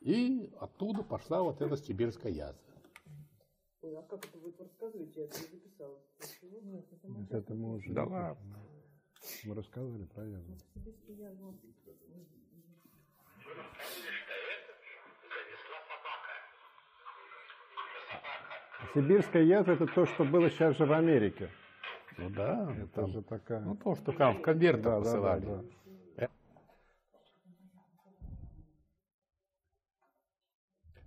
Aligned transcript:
И 0.00 0.50
оттуда 0.58 1.02
пошла 1.02 1.42
вот 1.42 1.60
эта 1.60 1.76
сибирская 1.76 2.32
язва. 2.32 2.62
Ой, 3.82 3.96
а 3.96 4.02
как 4.02 4.24
это 4.24 4.38
вы 4.38 4.54
рассказываете? 4.58 5.20
Я 5.20 5.26
это 5.26 5.38
не 5.40 5.46
записала. 5.48 5.98
Нет, 6.62 6.84
это 6.92 7.36
Это 7.36 7.54
мы 7.54 7.74
уже 7.74 7.92
Да 7.92 8.04
ладно. 8.04 8.58
Мы 9.44 9.54
рассказывали 9.54 10.04
про 10.06 10.26
язву. 10.26 10.56
Сибирский 10.74 11.14
язва. 11.14 11.54
Сибирская 18.94 19.42
язва 19.42 19.72
это 19.72 19.86
то, 19.86 20.06
что 20.06 20.24
было 20.24 20.50
сейчас 20.50 20.76
же 20.76 20.84
в 20.86 20.92
Америке. 20.92 21.48
Ну 22.18 22.28
да, 22.30 22.74
Это 22.76 22.86
там- 22.88 23.10
же 23.12 23.22
такая. 23.22 23.60
ну 23.60 23.76
то, 23.76 23.94
что 23.94 24.12
там 24.12 24.38
в 24.38 24.42
конвертах 24.42 24.82
Да, 24.84 24.90
да, 24.90 24.96
да, 24.98 25.02
посылали. 25.04 25.44
да. 25.44 25.62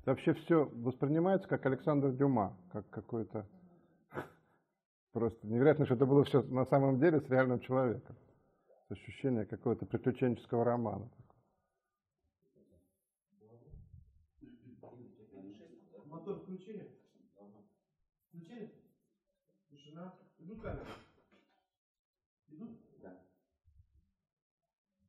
Вообще 0.05 0.33
все 0.33 0.65
воспринимается 0.65 1.47
как 1.47 1.65
Александр 1.65 2.11
Дюма, 2.11 2.57
как 2.73 2.89
какой-то 2.89 3.47
просто 5.13 5.47
невероятно, 5.47 5.85
что 5.85 5.95
это 5.95 6.05
было 6.05 6.25
все 6.25 6.41
на 6.43 6.65
самом 6.65 6.99
деле 6.99 7.21
с 7.21 7.29
реальным 7.29 7.61
человеком. 7.61 8.17
Ощущение 8.89 9.45
какого-то 9.45 9.85
приключенческого 9.85 10.65
романа. 10.65 11.09
Мотор 16.05 16.41
включили? 16.41 16.91
Включили? 18.27 18.73
Тишина. 19.69 20.13
Идут 20.37 20.61
камеры? 20.61 20.85
Идут? 22.49 22.71
Да. 23.01 23.21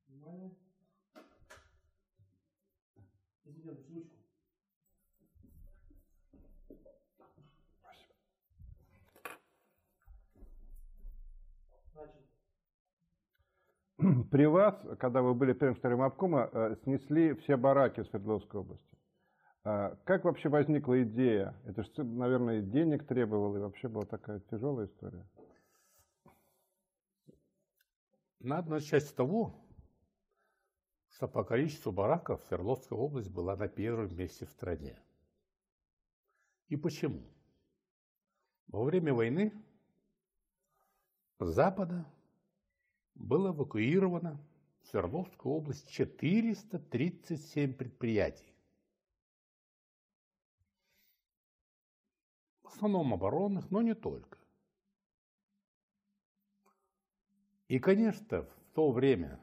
Внимание. 0.07 0.55
Извините, 3.45 3.93
ручку. 3.93 4.24
При 14.31 14.47
вас, 14.47 14.75
когда 14.99 15.23
вы 15.23 15.35
были 15.35 15.53
первым 15.53 16.03
обкома, 16.03 16.51
э, 16.53 16.77
снесли 16.83 17.35
все 17.35 17.57
бараки 17.57 18.01
в 18.01 18.09
Свердловской 18.09 18.61
области. 18.61 18.99
А 19.63 19.97
Как 20.05 20.25
вообще 20.25 20.49
возникла 20.49 21.03
идея? 21.05 21.55
Это 21.65 21.83
же, 21.83 22.05
наверное, 22.05 22.61
денег 22.61 23.07
требовало, 23.07 23.57
и 23.57 23.61
вообще 23.61 23.89
была 23.89 24.05
такая 24.05 24.41
тяжелая 24.41 24.87
история. 24.87 25.27
Надо 28.41 28.73
начать 28.73 29.05
с 29.05 29.13
того, 29.13 29.55
что 31.09 31.29
по 31.29 31.45
количеству 31.45 31.93
бараков 31.93 32.43
Свердловская 32.45 32.99
область 32.99 33.31
была 33.31 33.57
на 33.57 33.69
первом 33.69 34.15
месте 34.17 34.45
в 34.45 34.51
стране. 34.51 34.99
И 36.69 36.77
почему? 36.77 37.23
Во 38.67 38.85
время 38.85 39.15
войны 39.15 39.53
Запада 41.41 42.07
было 43.15 43.49
эвакуировано 43.49 44.41
в 44.83 44.87
Свердловскую 44.89 45.55
область 45.55 45.91
437 45.91 47.75
предприятий. 47.75 48.55
В 52.63 52.69
основном 52.69 53.15
оборонных, 53.15 53.71
но 53.71 53.83
не 53.83 53.95
только. 53.95 54.39
И, 57.69 57.79
конечно, 57.79 58.43
в 58.43 58.75
то 58.75 58.93
время, 58.93 59.41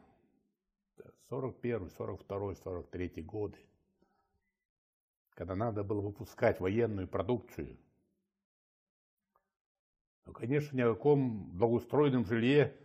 41, 1.30 1.90
42, 1.90 2.56
43 2.56 3.22
годы, 3.24 3.58
когда 5.30 5.56
надо 5.56 5.84
было 5.84 6.02
выпускать 6.02 6.60
военную 6.60 7.08
продукцию, 7.08 7.78
ну, 10.26 10.34
конечно, 10.34 10.76
ни 10.76 10.82
о 10.82 10.94
каком 10.94 11.52
благоустроенном 11.58 12.26
жилье 12.26 12.76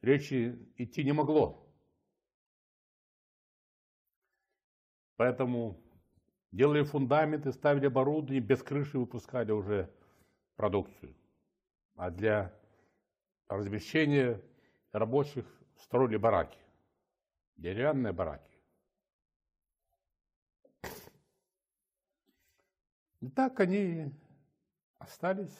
речи 0.00 0.58
идти 0.76 1.04
не 1.04 1.12
могло. 1.12 1.66
Поэтому 5.16 5.80
делали 6.52 6.82
фундаменты, 6.82 7.52
ставили 7.52 7.86
оборудование, 7.86 8.40
без 8.40 8.62
крыши 8.62 8.98
выпускали 8.98 9.52
уже 9.52 9.90
продукцию. 10.56 11.14
А 11.96 12.10
для 12.10 12.54
размещения 13.48 14.42
рабочих 14.92 15.46
строили 15.76 16.16
бараки, 16.16 16.58
деревянные 17.56 18.12
бараки. 18.12 18.56
И 23.20 23.28
так 23.30 23.58
они 23.60 24.12
остались, 24.98 25.56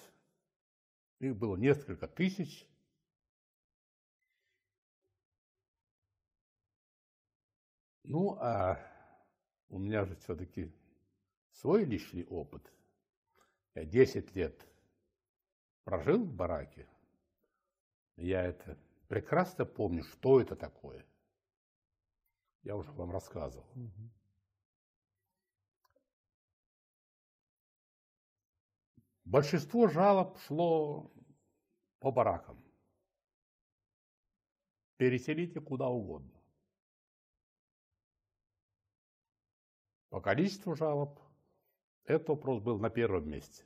их 1.19 1.37
было 1.37 1.57
несколько 1.57 2.07
тысяч. 2.07 2.69
Ну, 8.05 8.37
а 8.39 8.79
у 9.69 9.79
меня 9.79 10.05
же 10.05 10.15
все-таки 10.17 10.73
свой 11.51 11.85
личный 11.85 12.25
опыт. 12.27 12.63
Я 13.75 13.85
10 13.85 14.35
лет 14.37 14.67
прожил 15.85 16.25
в 16.25 16.33
бараке. 16.33 16.89
Я 18.17 18.45
это 18.45 18.79
прекрасно 19.09 19.65
помню, 19.65 20.03
что 20.05 20.41
это 20.41 20.55
такое. 20.57 21.05
Я 22.63 22.77
уже 22.77 22.91
вам 22.93 23.11
рассказывал. 23.11 23.67
Большинство 29.27 29.89
жалоб 29.89 30.39
шло 30.39 31.11
по 31.99 32.13
баракам. 32.13 32.63
Переселите 34.99 35.61
куда 35.61 35.89
угодно. 35.89 36.33
По 40.11 40.21
количеству 40.21 40.77
жалоб 40.77 41.21
этот 42.05 42.29
вопрос 42.29 42.63
был 42.63 42.79
на 42.79 42.89
первом 42.89 43.29
месте. 43.29 43.65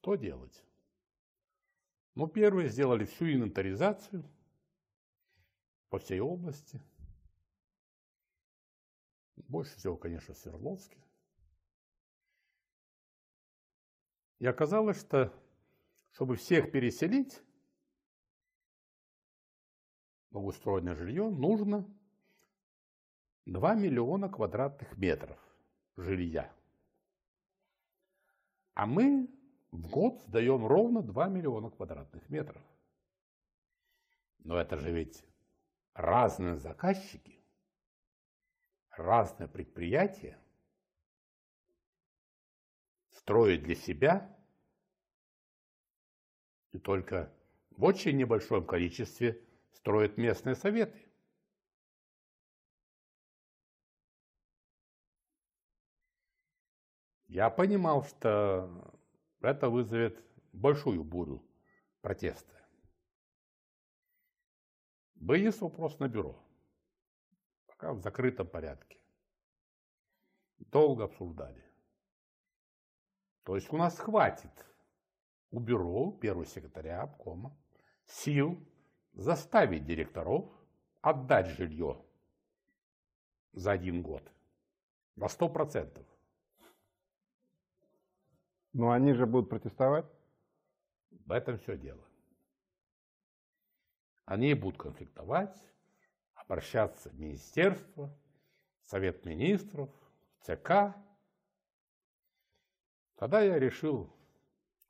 Что 0.00 0.14
делать? 0.14 0.62
Ну, 2.14 2.28
первые 2.28 2.68
сделали 2.68 3.04
всю 3.04 3.32
инвентаризацию 3.32 4.24
по 5.88 5.98
всей 5.98 6.20
области. 6.20 6.80
Больше 9.48 9.76
всего, 9.76 9.96
конечно, 9.96 10.34
в 10.34 10.38
Свердловске. 10.38 11.07
И 14.38 14.46
оказалось, 14.46 15.00
что 15.00 15.32
чтобы 16.12 16.36
всех 16.36 16.70
переселить, 16.70 17.42
благоустроенное 20.30 20.94
жилье, 20.94 21.28
нужно 21.28 21.84
2 23.46 23.74
миллиона 23.74 24.28
квадратных 24.28 24.96
метров 24.96 25.38
жилья. 25.96 26.52
А 28.74 28.86
мы 28.86 29.28
в 29.72 29.88
год 29.90 30.20
сдаем 30.22 30.66
ровно 30.66 31.02
2 31.02 31.28
миллиона 31.28 31.70
квадратных 31.70 32.28
метров. 32.28 32.62
Но 34.38 34.56
это 34.56 34.76
же 34.76 34.92
ведь 34.92 35.24
разные 35.94 36.56
заказчики, 36.56 37.38
разные 38.90 39.48
предприятия 39.48 40.38
строят 43.28 43.62
для 43.62 43.74
себя 43.74 44.34
и 46.72 46.78
только 46.78 47.30
в 47.72 47.84
очень 47.84 48.16
небольшом 48.16 48.64
количестве 48.64 49.38
строят 49.72 50.16
местные 50.16 50.54
советы. 50.54 50.98
Я 57.26 57.50
понимал, 57.50 58.02
что 58.04 58.96
это 59.42 59.68
вызовет 59.68 60.24
большую 60.54 61.04
бурю 61.04 61.46
протеста. 62.00 62.66
Вынес 65.16 65.60
вопрос 65.60 65.98
на 65.98 66.08
бюро, 66.08 66.42
пока 67.66 67.92
в 67.92 68.00
закрытом 68.00 68.46
порядке. 68.46 68.98
Долго 70.56 71.04
обсуждали. 71.04 71.67
То 73.48 73.56
есть 73.56 73.72
у 73.72 73.78
нас 73.78 73.98
хватит 73.98 74.52
у 75.50 75.58
бюро, 75.58 76.12
первого 76.12 76.44
секретаря 76.44 77.00
обкома 77.00 77.56
сил 78.04 78.62
заставить 79.14 79.86
директоров 79.86 80.44
отдать 81.00 81.46
жилье 81.46 82.04
за 83.54 83.72
один 83.72 84.02
год 84.02 84.22
на 85.16 85.28
сто 85.28 85.48
процентов. 85.48 86.04
Но 88.74 88.90
они 88.90 89.14
же 89.14 89.24
будут 89.24 89.48
протестовать. 89.48 90.04
В 91.08 91.32
этом 91.32 91.56
все 91.56 91.78
дело. 91.78 92.04
Они 94.26 94.52
будут 94.52 94.78
конфликтовать, 94.78 95.56
обращаться 96.34 97.08
в 97.08 97.18
министерство 97.18 98.14
Совет 98.84 99.24
министров, 99.24 99.88
ЦК. 100.42 100.94
Тогда 103.18 103.40
я 103.40 103.58
решил 103.58 104.14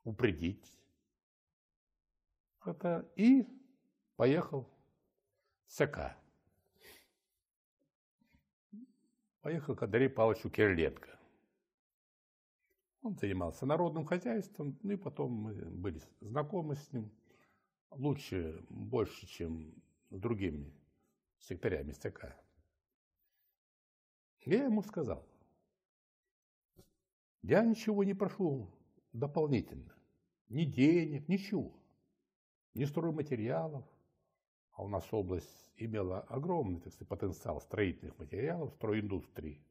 упредить 0.03 0.75
это 2.63 3.11
и 3.15 3.47
поехал 4.15 4.69
в 5.65 5.71
ЦК. 5.71 6.15
Поехал 9.41 9.75
к 9.75 9.81
Андрею 9.83 10.13
Павловичу 10.13 10.49
Кириленко. 10.49 11.17
Он 13.01 13.15
занимался 13.15 13.65
народным 13.65 14.05
хозяйством, 14.05 14.77
ну 14.83 14.91
и 14.91 14.97
потом 14.97 15.31
мы 15.31 15.53
были 15.53 16.01
знакомы 16.19 16.75
с 16.75 16.91
ним 16.91 17.11
лучше, 17.91 18.63
больше, 18.69 19.25
чем 19.25 19.73
с 20.09 20.19
другими 20.19 20.71
секторями 21.39 21.93
ЦК. 21.93 22.35
Я 24.41 24.65
ему 24.65 24.83
сказал, 24.83 25.28
я 27.41 27.63
ничего 27.63 28.03
не 28.03 28.13
прошу 28.13 28.69
дополнительно, 29.13 29.95
ни 30.49 30.65
денег, 30.65 31.27
ничего, 31.27 31.73
ни 32.73 32.85
стройматериалов, 32.85 33.85
а 34.71 34.83
у 34.83 34.87
нас 34.87 35.11
область 35.11 35.71
имела 35.77 36.21
огромный 36.21 36.79
так 36.79 36.93
сказать, 36.93 37.07
потенциал 37.07 37.61
строительных 37.61 38.17
материалов, 38.17 38.73
стройиндустрии. 38.73 39.63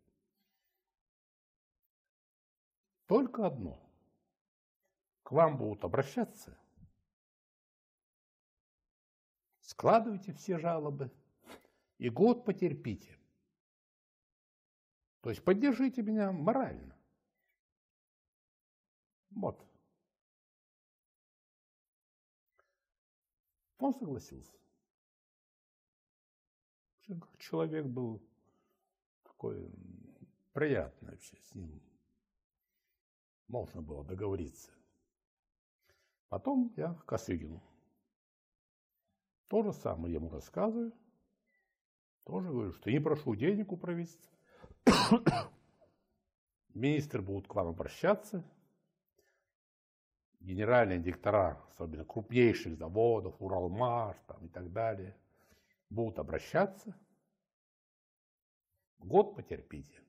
Только 3.07 3.47
одно. 3.47 3.83
К 5.23 5.33
вам 5.33 5.59
будут 5.59 5.85
обращаться, 5.85 6.59
складывайте 9.61 10.33
все 10.33 10.59
жалобы 10.59 11.11
и 11.99 12.09
год 12.09 12.47
потерпите. 12.47 13.19
То 15.21 15.31
есть 15.31 15.45
поддержите 15.45 16.01
меня 16.01 16.33
морально. 16.33 16.98
Вот. 19.39 19.65
Он 23.79 23.95
согласился. 23.95 24.53
Человек 27.39 27.87
был 27.87 28.21
такой 29.23 29.71
приятный 30.53 31.13
вообще 31.13 31.37
с 31.41 31.55
ним. 31.55 31.81
Можно 33.47 33.81
было 33.81 34.05
договориться. 34.05 34.73
Потом 36.29 36.73
я 36.77 36.95
к 36.95 37.07
Косыгину. 37.07 37.63
То 39.47 39.63
же 39.63 39.73
самое 39.73 40.15
ему 40.15 40.29
рассказываю. 40.31 40.93
Тоже 42.25 42.51
говорю, 42.51 42.73
что 42.73 42.91
не 42.91 43.01
прошу 43.01 43.37
денег 43.37 43.73
у 43.73 43.77
правительства. 43.77 44.37
Министры 46.75 47.23
будут 47.23 47.47
к 47.47 47.55
вам 47.55 47.69
обращаться. 47.69 48.45
Генеральные 50.41 51.01
директора, 51.01 51.61
особенно 51.71 52.05
крупнейших 52.05 52.77
заводов, 52.77 53.41
Уралмаш 53.41 54.17
там, 54.27 54.47
и 54.47 54.49
так 54.49 54.73
далее, 54.73 55.17
будут 55.91 56.19
обращаться. 56.19 56.99
Год 58.99 59.37
потерпите. 59.37 60.03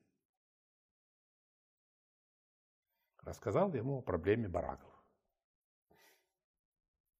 Рассказал 3.22 3.72
ему 3.74 3.98
о 3.98 4.02
проблеме 4.02 4.48
бараков. 4.48 4.90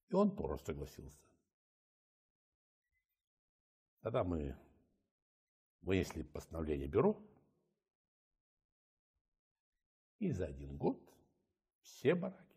И 0.08 0.14
он 0.14 0.34
тоже 0.34 0.58
согласился. 0.64 1.30
Тогда 4.00 4.24
мы 4.24 4.56
вынесли 5.82 6.22
постановление 6.22 6.88
бюро, 6.88 7.22
и 10.18 10.32
за 10.32 10.46
один 10.46 10.76
год 10.76 11.00
все 11.82 12.14
бараки 12.14 12.49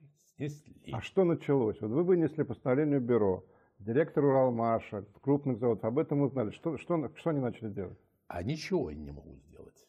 снесли. 0.50 0.92
А 0.92 1.02
что 1.02 1.24
началось? 1.24 1.80
Вот 1.82 1.92
вы 1.92 2.04
вынесли 2.04 2.44
постановление 2.44 3.00
бюро, 3.00 3.46
директор 3.80 4.24
Уралмаша, 4.24 5.04
крупных 5.22 5.58
заводов, 5.58 5.86
об 5.86 6.00
этом 6.00 6.22
узнали. 6.22 6.52
Что, 6.52 6.78
что, 6.78 7.12
что 7.16 7.30
они 7.30 7.40
начали 7.40 7.70
делать? 7.70 8.00
А 8.28 8.44
ничего 8.44 8.88
они 8.88 9.02
не 9.02 9.12
могут 9.12 9.40
сделать. 9.44 9.88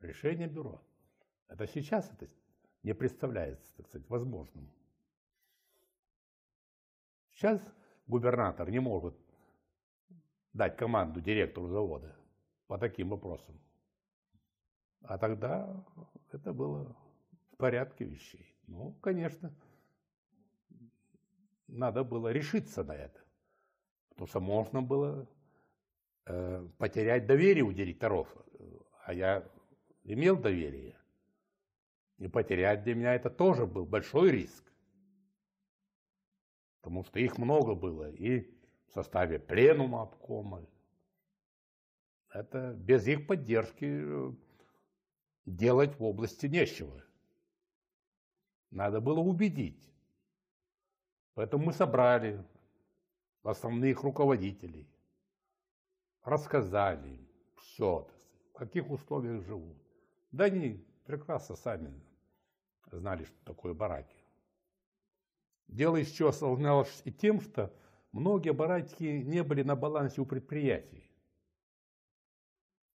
Решение 0.00 0.48
бюро. 0.48 0.80
Это 1.48 1.66
сейчас 1.66 2.10
это 2.12 2.28
не 2.82 2.94
представляется, 2.94 3.76
так 3.76 3.86
сказать, 3.88 4.08
возможным. 4.08 4.70
Сейчас 7.32 7.60
губернатор 8.06 8.70
не 8.70 8.80
может 8.80 9.14
дать 10.52 10.76
команду 10.76 11.20
директору 11.20 11.68
завода 11.68 12.16
по 12.66 12.78
таким 12.78 13.10
вопросам. 13.10 13.58
А 15.02 15.18
тогда 15.18 15.84
это 16.32 16.52
было 16.52 16.96
в 17.52 17.56
порядке 17.56 18.04
вещей. 18.04 18.54
Ну, 18.70 18.92
конечно, 19.02 19.52
надо 21.66 22.04
было 22.04 22.30
решиться 22.30 22.84
на 22.84 22.92
это. 22.92 23.20
Потому 24.10 24.26
что 24.28 24.40
можно 24.40 24.80
было 24.80 25.28
э, 26.26 26.68
потерять 26.78 27.26
доверие 27.26 27.64
у 27.64 27.72
директоров. 27.72 28.28
А 29.04 29.12
я 29.12 29.44
имел 30.04 30.38
доверие. 30.38 30.96
И 32.18 32.28
потерять 32.28 32.84
для 32.84 32.94
меня 32.94 33.14
это 33.14 33.28
тоже 33.28 33.66
был 33.66 33.86
большой 33.86 34.30
риск. 34.30 34.72
Потому 36.80 37.02
что 37.02 37.18
их 37.18 37.38
много 37.38 37.74
было. 37.74 38.08
И 38.12 38.56
в 38.86 38.92
составе 38.92 39.40
пленума 39.40 40.02
обкома. 40.02 40.64
Это 42.32 42.72
без 42.74 43.08
их 43.08 43.26
поддержки 43.26 43.84
э, 43.84 44.32
делать 45.44 45.98
в 45.98 46.04
области 46.04 46.46
нечего. 46.46 47.02
Надо 48.70 49.00
было 49.00 49.20
убедить. 49.20 49.90
Поэтому 51.34 51.66
мы 51.66 51.72
собрали 51.72 52.44
основных 53.42 54.02
руководителей, 54.02 54.86
рассказали 56.22 57.08
им 57.08 57.28
все, 57.56 58.08
в 58.50 58.58
каких 58.58 58.90
условиях 58.90 59.44
живут. 59.44 59.76
Да 60.30 60.44
они 60.44 60.84
прекрасно 61.04 61.56
сами 61.56 61.92
знали, 62.92 63.24
что 63.24 63.44
такое 63.44 63.74
бараки. 63.74 64.16
Дело 65.66 65.96
еще 65.96 66.28
осложнялось 66.28 67.02
и 67.04 67.12
тем, 67.12 67.40
что 67.40 67.72
многие 68.12 68.52
бараки 68.52 69.22
не 69.22 69.42
были 69.42 69.62
на 69.62 69.76
балансе 69.76 70.20
у 70.20 70.26
предприятий. 70.26 71.10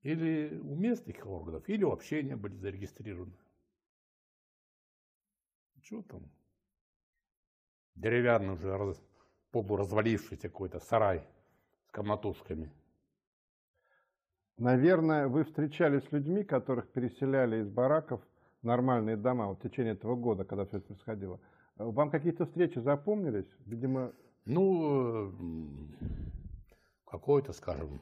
Или 0.03 0.59
у 0.59 0.75
местных 0.75 1.25
органов, 1.25 1.67
или 1.69 1.85
вообще 1.85 2.23
не 2.23 2.37
были 2.37 2.57
зарегистрированы. 2.57 3.33
Что 5.85 6.03
там? 6.03 6.23
Деревянный 7.95 8.55
уже 8.55 8.77
раз, 8.77 9.01
полуразвалившийся 9.51 10.49
какой-то 10.49 10.81
сарай 10.81 11.23
с 11.87 11.91
комнатушками. 11.91 12.73
Наверное, 14.57 15.29
вы 15.29 15.45
встречались 15.45 16.05
с 16.05 16.13
людьми, 16.13 16.43
которых 16.43 16.91
переселяли 16.91 17.61
из 17.61 17.69
бараков 17.69 18.23
в 18.63 18.67
нормальные 18.67 19.19
дома 19.19 19.49
вот, 19.49 19.59
в 19.59 19.63
течение 19.63 19.93
этого 19.93 20.17
года, 20.17 20.45
когда 20.45 20.65
все 20.65 20.79
это 20.79 20.87
происходило. 20.87 21.39
Вам 21.77 22.11
какие-то 22.11 22.47
встречи 22.47 22.79
запомнились? 22.79 23.51
Видимо, 23.67 24.15
Ну, 24.47 25.33
какой-то, 27.05 27.53
скажем, 27.53 28.01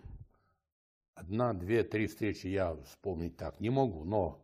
одна, 1.14 1.52
две, 1.52 1.82
три 1.82 2.06
встречи 2.06 2.46
я 2.46 2.76
вспомнить 2.84 3.36
так 3.36 3.58
не 3.58 3.70
могу, 3.70 4.04
но 4.04 4.40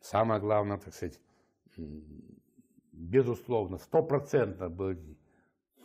самое 0.00 0.40
главное, 0.40 0.78
так 0.78 0.92
сказать, 0.92 1.20
безусловно, 2.94 3.78
стопроцентно 3.78 4.68
были 4.68 5.18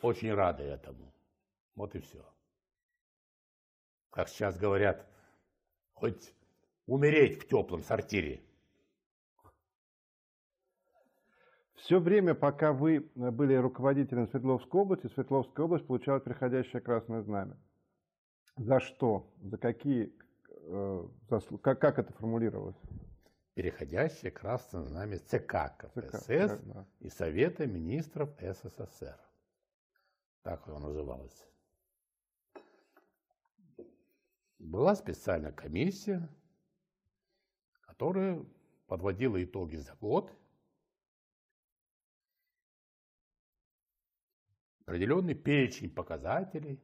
очень 0.01 0.34
рады 0.34 0.63
этому. 0.63 1.13
Вот 1.75 1.96
и 1.96 2.00
все. 2.00 2.25
Как 4.12 4.30
сейчас 4.30 4.58
говорят, 4.58 5.06
хоть 5.94 6.34
умереть 6.86 7.42
в 7.42 7.48
теплом 7.48 7.84
сортире. 7.84 8.42
Все 11.75 12.00
время, 12.00 12.36
пока 12.36 12.74
вы 12.74 13.10
были 13.16 13.56
руководителем 13.56 14.28
Свердловской 14.28 14.82
области, 14.82 15.08
Свердловская 15.08 15.66
область 15.66 15.88
получала 15.88 16.20
приходящее 16.20 16.82
красное 16.82 17.22
знамя. 17.22 17.58
За 18.58 18.80
что? 18.80 19.32
За 19.42 19.58
какие 19.58 20.13
э, 20.48 21.08
заслуги? 21.30 21.62
Как, 21.62 21.80
как 21.80 22.00
это 22.00 22.12
формулировалось? 22.13 22.75
Переходящее 23.60 24.32
красное 24.32 24.84
знамя 24.84 25.20
ЦК 25.20 25.75
КПСС 25.78 26.24
ЦК, 26.24 26.63
да. 26.63 26.88
и 27.01 27.10
Совета 27.10 27.68
министров 27.68 28.30
СССР. 28.39 29.20
Так 30.44 30.66
оно 30.70 30.80
называлось. 30.80 31.46
Была 34.60 34.96
специальная 34.96 35.51
комиссия, 35.51 36.30
которая 37.82 38.46
подводила 38.88 39.44
итоги 39.44 39.75
за 39.75 39.94
год, 39.96 40.34
определенный 44.86 45.36
перечень 45.36 45.94
показателей, 45.94 46.82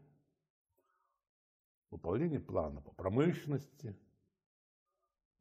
выполнение 1.89 2.41
плана 2.41 2.82
по 2.82 2.91
промышленности, 2.91 3.98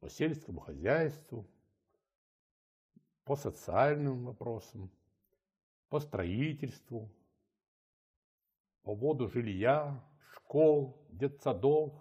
по 0.05 0.09
сельскому 0.11 0.59
хозяйству, 0.59 1.49
по 3.23 3.35
социальным 3.35 4.25
вопросам, 4.25 4.91
по 5.89 5.99
строительству, 5.99 7.11
по 8.83 8.95
поводу 8.95 9.27
жилья, 9.27 9.99
школ, 10.35 11.03
детсадов, 11.09 11.91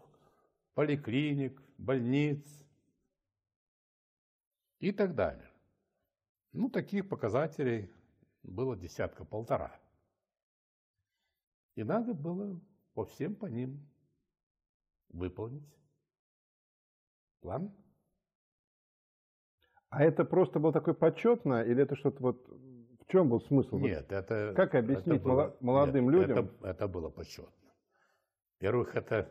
поликлиник, 0.74 1.58
больниц 1.78 2.46
и 4.80 4.92
так 4.92 5.14
далее. 5.14 5.50
Ну, 6.52 6.68
таких 6.68 7.08
показателей 7.08 7.90
было 8.42 8.76
десятка-полтора. 8.76 9.80
И 11.74 11.82
надо 11.82 12.12
было 12.12 12.60
по 12.92 13.06
всем 13.06 13.34
по 13.34 13.46
ним 13.46 13.88
выполнить 15.08 15.74
план. 17.40 17.74
А 19.94 20.02
это 20.02 20.24
просто 20.24 20.58
было 20.58 20.72
такое 20.72 20.94
почетно, 20.94 21.62
или 21.62 21.82
это 21.82 21.94
что-то 21.94 22.22
вот... 22.22 22.48
В 22.48 23.06
чем 23.06 23.28
был 23.28 23.40
смысл? 23.42 23.78
Нет, 23.78 24.10
это... 24.10 24.54
Как 24.56 24.74
объяснить 24.74 25.20
это 25.20 25.24
было- 25.24 25.34
моло- 25.34 25.56
молодым 25.60 26.10
нет, 26.10 26.14
людям? 26.14 26.50
Это, 26.60 26.68
это 26.68 26.88
было 26.88 27.10
почетно. 27.10 27.52
Во-первых, 28.54 28.96
это 28.96 29.30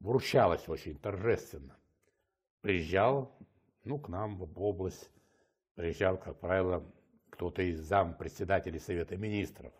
вручалось 0.00 0.68
очень 0.68 0.98
торжественно. 0.98 1.76
Приезжал, 2.60 3.34
ну, 3.84 3.98
к 3.98 4.08
нам 4.08 4.36
в 4.36 4.62
область, 4.62 5.10
приезжал, 5.74 6.18
как 6.18 6.38
правило, 6.38 6.84
кто-то 7.30 7.62
из 7.62 7.80
зам 7.80 8.14
председателей 8.14 8.78
Совета 8.78 9.16
Министров 9.16 9.72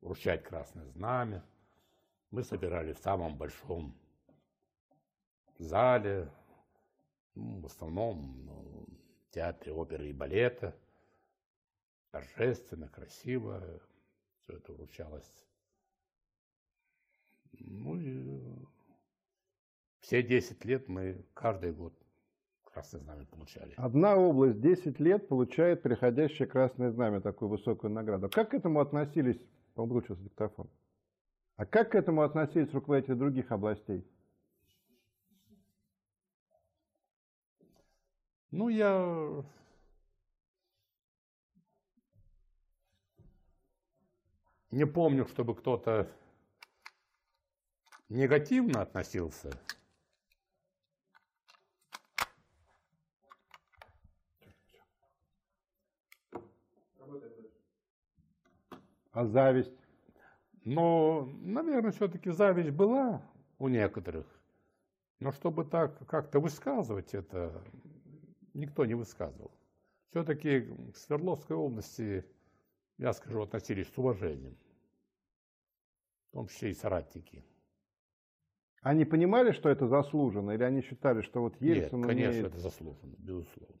вручать 0.00 0.42
Красное 0.42 0.86
Знамя. 0.88 1.42
Мы 2.30 2.42
собирали 2.42 2.92
в 2.92 2.98
самом 2.98 3.36
большом 3.36 3.94
зале, 5.58 6.28
ну, 7.34 7.60
в 7.60 7.66
основном 7.66 8.44
ну, 8.44 8.81
театре 9.32 9.72
оперы 9.72 10.08
и 10.08 10.12
балета. 10.12 10.76
Торжественно, 12.12 12.88
красиво. 12.88 13.80
Все 14.42 14.54
это 14.54 14.72
вручалось. 14.72 15.46
Ну 17.52 17.98
и 17.98 18.40
все 20.00 20.22
10 20.22 20.64
лет 20.64 20.88
мы 20.88 21.24
каждый 21.34 21.72
год 21.72 21.94
Красное 22.72 23.02
Знамя 23.02 23.26
получали. 23.26 23.74
Одна 23.76 24.16
область 24.16 24.60
10 24.60 24.98
лет 24.98 25.28
получает 25.28 25.82
приходящее 25.82 26.48
красное 26.48 26.90
знамя, 26.90 27.20
такую 27.20 27.50
высокую 27.50 27.92
награду. 27.92 28.30
Как 28.30 28.50
к 28.50 28.54
этому 28.54 28.80
относились, 28.80 29.38
по-моему, 29.74 29.96
выключился 29.96 30.22
диктофон. 30.22 30.70
А 31.56 31.66
как 31.66 31.92
к 31.92 31.94
этому 31.94 32.22
относились 32.22 32.72
руководители 32.72 33.14
других 33.14 33.52
областей? 33.52 34.06
Ну, 38.52 38.68
я 38.68 39.42
не 44.70 44.86
помню, 44.86 45.26
чтобы 45.26 45.54
кто-то 45.54 46.06
негативно 48.10 48.82
относился. 48.82 49.58
А 59.12 59.24
зависть? 59.24 59.72
Но, 60.64 61.26
наверное, 61.40 61.92
все-таки 61.92 62.30
зависть 62.30 62.70
была 62.70 63.22
у 63.58 63.68
некоторых. 63.68 64.26
Но 65.20 65.32
чтобы 65.32 65.64
так 65.64 66.06
как-то 66.06 66.38
высказывать 66.38 67.14
это, 67.14 67.62
никто 68.54 68.84
не 68.84 68.94
высказывал. 68.94 69.50
Все-таки 70.10 70.68
к 70.92 70.96
Свердловской 70.96 71.56
области, 71.56 72.24
я 72.98 73.12
скажу, 73.12 73.42
относились 73.42 73.88
с 73.88 73.98
уважением. 73.98 74.56
В 76.30 76.34
том 76.34 76.46
числе 76.48 76.70
и 76.70 76.74
соратники. 76.74 77.44
Они 78.82 79.04
понимали, 79.04 79.52
что 79.52 79.68
это 79.68 79.86
заслуженно, 79.86 80.50
или 80.50 80.64
они 80.64 80.82
считали, 80.82 81.22
что 81.22 81.40
вот 81.40 81.60
Нет, 81.60 81.76
Ельцин 81.76 82.02
конечно, 82.02 82.30
умеет? 82.30 82.46
это 82.46 82.58
заслуженно, 82.58 83.14
безусловно. 83.18 83.76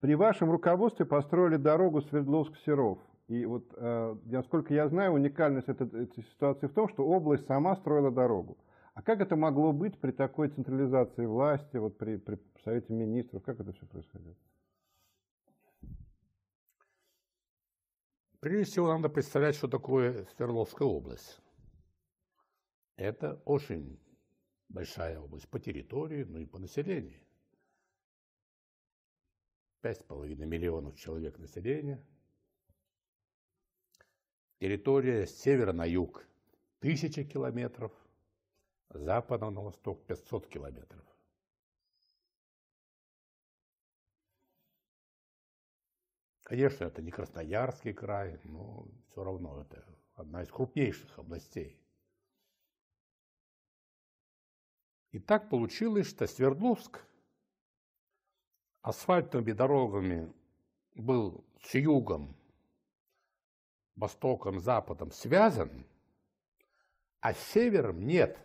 При 0.00 0.14
вашем 0.14 0.50
руководстве 0.50 1.06
построили 1.06 1.56
дорогу 1.56 2.00
Свердловск-Серов. 2.02 2.98
И 3.28 3.46
вот, 3.46 3.72
э, 3.76 4.16
насколько 4.24 4.74
я 4.74 4.88
знаю, 4.88 5.12
уникальность 5.12 5.68
этой, 5.68 5.86
этой 5.86 6.24
ситуации 6.24 6.66
в 6.66 6.74
том, 6.74 6.88
что 6.88 7.06
область 7.06 7.46
сама 7.46 7.76
строила 7.76 8.10
дорогу. 8.10 8.58
А 8.94 9.02
как 9.02 9.20
это 9.20 9.36
могло 9.36 9.72
быть 9.72 9.98
при 9.98 10.10
такой 10.12 10.48
централизации 10.48 11.24
власти, 11.24 11.76
вот 11.76 11.96
при, 11.96 12.16
при 12.16 12.38
Совете 12.62 12.92
Министров? 12.92 13.42
Как 13.42 13.58
это 13.58 13.72
все 13.72 13.86
происходило? 13.86 14.36
Прежде 18.40 18.70
всего, 18.70 18.88
надо 18.88 19.08
представлять, 19.08 19.54
что 19.54 19.68
такое 19.68 20.26
Свердловская 20.36 20.86
область. 20.86 21.40
Это 22.96 23.40
очень 23.44 23.98
большая 24.68 25.20
область 25.20 25.48
по 25.48 25.58
территории, 25.58 26.24
но 26.24 26.40
и 26.40 26.44
по 26.44 26.58
населению. 26.58 27.20
Пять 29.80 30.00
с 30.00 30.02
половиной 30.02 30.46
миллионов 30.46 30.96
человек 30.96 31.38
населения. 31.38 32.04
Территория 34.58 35.26
с 35.26 35.36
севера 35.40 35.72
на 35.72 35.84
юг 35.84 36.26
тысячи 36.80 37.24
километров, 37.24 37.92
с 38.92 38.98
запада 38.98 39.50
на 39.50 39.60
восток 39.60 40.04
500 40.06 40.48
километров. 40.48 41.04
Конечно, 46.42 46.84
это 46.84 47.00
не 47.00 47.10
Красноярский 47.10 47.94
край, 47.94 48.38
но 48.44 48.86
все 49.10 49.24
равно 49.24 49.62
это 49.62 49.84
одна 50.14 50.42
из 50.42 50.50
крупнейших 50.50 51.18
областей. 51.18 51.80
И 55.12 55.18
так 55.18 55.48
получилось, 55.48 56.08
что 56.08 56.26
Свердловск 56.26 57.04
асфальтовыми 58.82 59.52
дорогами 59.52 60.32
был 60.94 61.44
с 61.62 61.74
югом, 61.74 62.36
востоком, 63.96 64.58
западом 64.58 65.10
связан, 65.12 65.86
а 67.20 67.34
с 67.34 67.38
севером 67.38 68.04
нет. 68.06 68.38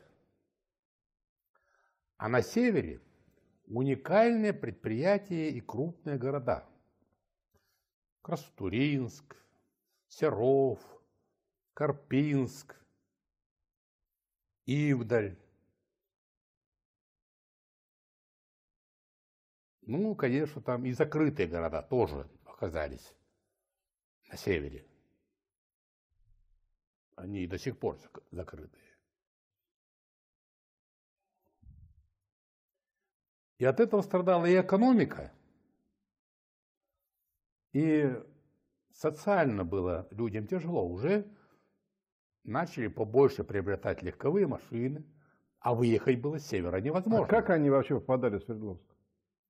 А 2.18 2.30
на 2.30 2.42
севере 2.42 3.00
уникальные 3.68 4.54
предприятия 4.54 5.50
и 5.52 5.62
крупные 5.62 6.18
города. 6.18 6.68
Красотуринск, 8.22 9.38
Серов, 10.08 10.80
Карпинск, 11.74 12.76
Ивдаль. 14.66 15.38
Ну, 19.82 20.16
конечно, 20.16 20.62
там 20.62 20.86
и 20.86 20.92
закрытые 20.92 21.48
города 21.48 21.82
тоже 21.82 22.30
оказались 22.46 23.14
на 24.28 24.36
севере. 24.38 24.86
Они 27.16 27.44
и 27.44 27.48
до 27.48 27.58
сих 27.58 27.80
пор 27.80 27.96
зак- 27.96 28.24
И 33.58 33.66
от 33.66 33.80
этого 33.80 34.02
страдала 34.02 34.46
и 34.46 34.60
экономика, 34.60 35.32
и 37.74 38.16
социально 38.92 39.64
было 39.64 40.08
людям 40.12 40.48
тяжело. 40.48 40.88
Уже 40.88 41.26
начали 42.44 42.88
побольше 42.88 43.44
приобретать 43.44 44.02
легковые 44.04 44.48
машины, 44.48 45.04
а 45.60 45.74
выехать 45.74 46.22
было 46.22 46.40
с 46.40 46.48
севера 46.48 46.78
невозможно. 46.78 47.26
А 47.26 47.30
как 47.30 47.50
они 47.50 47.70
вообще 47.70 48.00
попадали 48.00 48.38
в 48.38 48.44
Свердловск? 48.44 48.84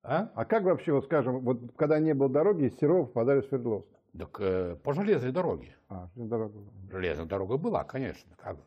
А? 0.03 0.31
А 0.35 0.45
как 0.45 0.63
вообще, 0.63 0.93
вот 0.93 1.05
скажем, 1.05 1.39
вот 1.41 1.73
когда 1.75 1.99
не 1.99 2.13
было 2.13 2.29
дороги, 2.29 2.65
из 2.65 2.77
Серова 2.77 3.05
попадали 3.05 3.41
в 3.41 3.45
Свердловск? 3.45 3.89
Так 4.17 4.39
э, 4.39 4.75
по 4.83 4.93
железной 4.93 5.31
дороге. 5.31 5.75
А, 5.89 6.09
дорога. 6.15 6.59
Железная 6.89 7.25
дорога 7.25 7.57
была, 7.57 7.83
конечно, 7.83 8.35
как 8.37 8.57
же. 8.57 8.63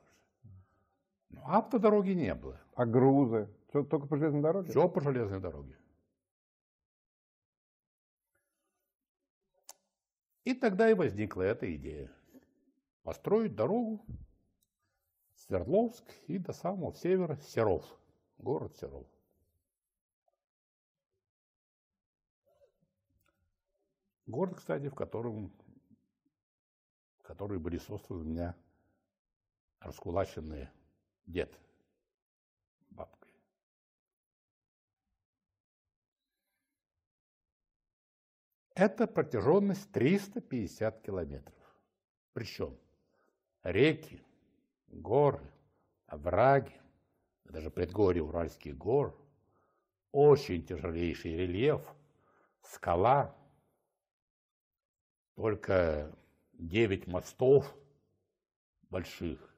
Но 1.30 1.42
автодороги 1.46 2.10
не 2.10 2.34
было. 2.34 2.60
А 2.74 2.86
грузы? 2.86 3.48
Всё 3.70 3.84
только 3.84 4.08
по 4.08 4.16
железной 4.16 4.42
дороге? 4.42 4.70
Все 4.70 4.88
по 4.88 5.00
железной 5.00 5.38
дороге. 5.38 5.78
И 10.42 10.54
тогда 10.54 10.90
и 10.90 10.94
возникла 10.94 11.42
эта 11.42 11.72
идея. 11.76 12.12
Построить 13.04 13.54
дорогу 13.54 14.04
Свердловск 15.34 16.04
и 16.26 16.38
до 16.38 16.52
самого 16.52 16.92
севера 16.94 17.36
Серов, 17.36 17.84
город 18.38 18.74
Серов. 18.76 19.06
Город, 24.26 24.56
кстати, 24.56 24.88
в 24.88 24.94
котором, 24.94 25.52
в 27.18 27.22
который 27.22 27.60
были 27.60 27.78
сосланы 27.78 28.22
у 28.22 28.24
меня 28.24 28.56
раскулаченные 29.78 30.72
дед, 31.26 31.56
Это 38.80 39.06
протяженность 39.06 39.92
350 39.92 41.02
километров. 41.02 41.54
Причем 42.32 42.78
реки, 43.62 44.24
горы, 44.86 45.52
овраги, 46.06 46.80
даже 47.44 47.70
предгорье 47.70 48.22
Уральских 48.22 48.78
гор, 48.78 49.14
очень 50.12 50.64
тяжелейший 50.64 51.36
рельеф, 51.36 51.82
скала, 52.62 53.36
только 55.34 56.10
9 56.54 57.06
мостов 57.06 57.76
больших. 58.88 59.54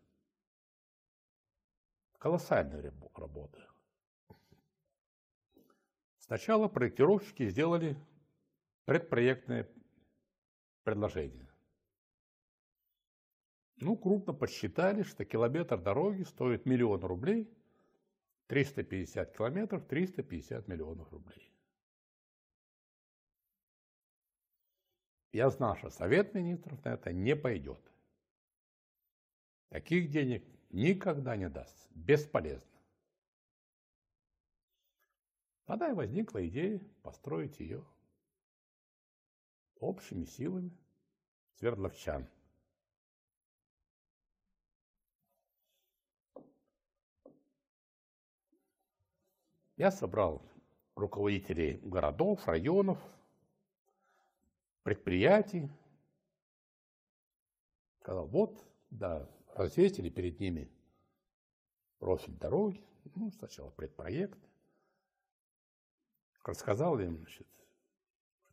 Колоссальная 2.19 2.93
работа. 3.15 3.71
Сначала 6.19 6.67
проектировщики 6.67 7.49
сделали 7.49 7.97
предпроектное 8.85 9.69
предложение. 10.85 11.49
Ну, 13.77 13.97
крупно 13.97 14.33
подсчитали, 14.33 15.03
что 15.03 15.25
километр 15.25 15.81
дороги 15.81 16.23
стоит 16.23 16.67
миллион 16.67 17.03
рублей, 17.05 17.53
350 18.47 19.37
километров, 19.37 19.87
350 19.87 20.69
миллионов 20.69 21.11
рублей. 21.13 21.51
Я 25.33 25.49
знал, 25.49 25.77
что 25.77 25.89
Совет 25.89 26.35
Министров 26.35 26.85
на 26.85 26.91
это 26.91 27.13
не 27.13 27.35
пойдет. 27.35 27.81
Таких 29.71 30.11
денег 30.11 30.45
никогда 30.71 31.37
не 31.37 31.49
даст. 31.49 31.89
Бесполезно. 31.95 32.79
Тогда 35.65 35.89
и 35.89 35.95
возникла 35.95 36.47
идея 36.47 36.79
построить 37.03 37.59
ее 37.59 37.83
общими 39.85 40.25
силами 40.25 40.71
свердловчан. 41.59 42.29
Я 49.77 49.91
собрал 49.91 50.43
руководителей 50.95 51.79
городов, 51.83 52.47
районов, 52.47 52.99
предприятий. 54.83 55.71
Сказал, 58.01 58.27
вот, 58.27 58.65
да, 58.91 59.29
развесили 59.55 60.09
перед 60.09 60.39
ними 60.39 60.71
профиль 61.99 62.37
дороги, 62.37 62.85
ну, 63.15 63.31
сначала 63.33 63.71
предпроект. 63.71 64.39
Рассказал 66.45 66.99
им, 66.99 67.19
значит, 67.19 67.47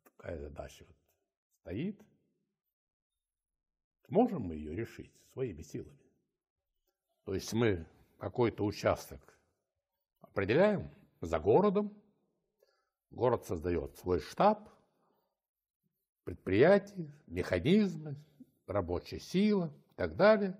какая 0.04 0.38
задача 0.38 0.86
вот 0.88 0.99
стоит. 1.62 2.00
Можем 4.08 4.44
мы 4.44 4.56
ее 4.56 4.76
решить 4.76 5.12
своими 5.34 5.62
силами. 5.62 6.00
То 7.26 7.36
есть 7.36 7.54
мы 7.54 7.86
какой-то 8.18 8.66
участок 8.66 9.38
определяем 10.22 10.90
за 11.22 11.40
городом, 11.40 11.94
город 13.12 13.46
создает 13.46 13.96
свой 13.98 14.20
штаб, 14.20 14.70
предприятия, 16.24 17.12
механизмы, 17.28 18.16
рабочая 18.66 19.20
сила 19.20 19.74
и 19.92 19.96
так 19.96 20.16
далее. 20.16 20.60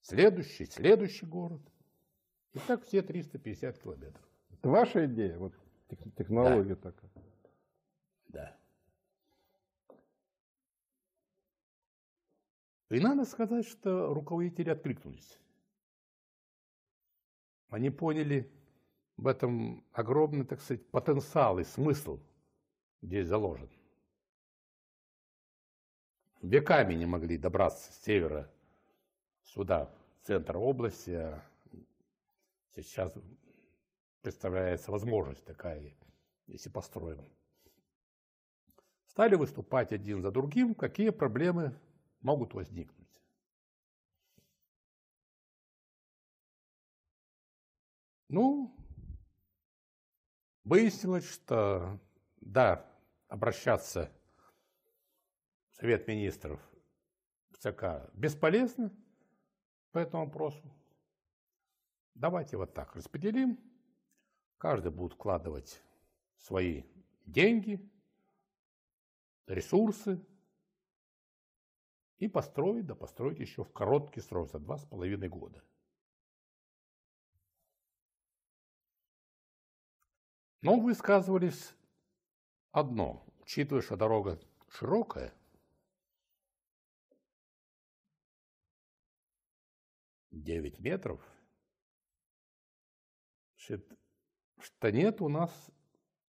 Следующий, 0.00 0.66
следующий 0.66 1.26
город. 1.26 1.60
И 2.52 2.58
так 2.60 2.84
все 2.84 3.02
350 3.02 3.78
километров. 3.78 4.28
Это 4.50 4.68
ваша 4.68 5.06
идея, 5.06 5.38
вот 5.38 5.54
технология 6.16 6.76
да. 6.76 6.90
такая. 6.90 7.10
Да. 8.28 8.59
И 12.90 13.00
надо 13.00 13.24
сказать, 13.24 13.66
что 13.66 14.12
руководители 14.12 14.70
откликнулись. 14.70 15.38
Они 17.68 17.90
поняли 17.90 18.50
в 19.16 19.26
этом 19.26 19.84
огромный, 19.92 20.44
так 20.44 20.60
сказать, 20.60 20.86
потенциал 20.90 21.58
и 21.58 21.64
смысл 21.64 22.20
здесь 23.00 23.26
заложен 23.26 23.70
веками 26.42 26.94
не 26.94 27.06
могли 27.06 27.36
добраться 27.36 27.92
с 27.92 28.04
севера 28.04 28.50
сюда, 29.42 29.90
в 30.20 30.26
центр 30.26 30.56
области. 30.56 31.10
А 31.10 31.42
сейчас 32.74 33.12
представляется 34.22 34.90
возможность 34.90 35.44
такая, 35.44 35.94
если 36.46 36.68
построим. 36.68 37.24
Стали 39.06 39.34
выступать 39.34 39.92
один 39.92 40.22
за 40.22 40.30
другим, 40.30 40.74
какие 40.74 41.10
проблемы 41.10 41.74
могут 42.20 42.54
возникнуть. 42.54 43.08
Ну, 48.28 48.76
выяснилось, 50.64 51.28
что 51.28 51.98
да, 52.40 52.86
обращаться 53.28 54.12
Совет 55.72 56.06
министров 56.06 56.60
ЦК 57.58 58.10
бесполезно 58.14 58.92
по 59.92 59.98
этому 59.98 60.24
вопросу. 60.26 60.62
Давайте 62.14 62.56
вот 62.56 62.74
так 62.74 62.94
распределим. 62.94 63.58
Каждый 64.58 64.92
будет 64.92 65.14
вкладывать 65.14 65.82
свои 66.36 66.84
деньги, 67.24 67.80
ресурсы 69.46 70.24
и 72.20 72.28
построить, 72.28 72.86
да 72.86 72.94
построить 72.94 73.40
еще 73.40 73.64
в 73.64 73.72
короткий 73.72 74.20
срок, 74.20 74.50
за 74.50 74.58
два 74.58 74.76
с 74.76 74.84
половиной 74.84 75.28
года. 75.28 75.64
Но 80.60 80.78
высказывались 80.78 81.74
одно, 82.70 83.26
учитывая, 83.40 83.80
что 83.80 83.96
дорога 83.96 84.38
широкая, 84.68 85.34
9 90.30 90.78
метров, 90.78 91.20
значит, 93.56 93.90
что 94.58 94.92
нет 94.92 95.22
у 95.22 95.28
нас 95.30 95.70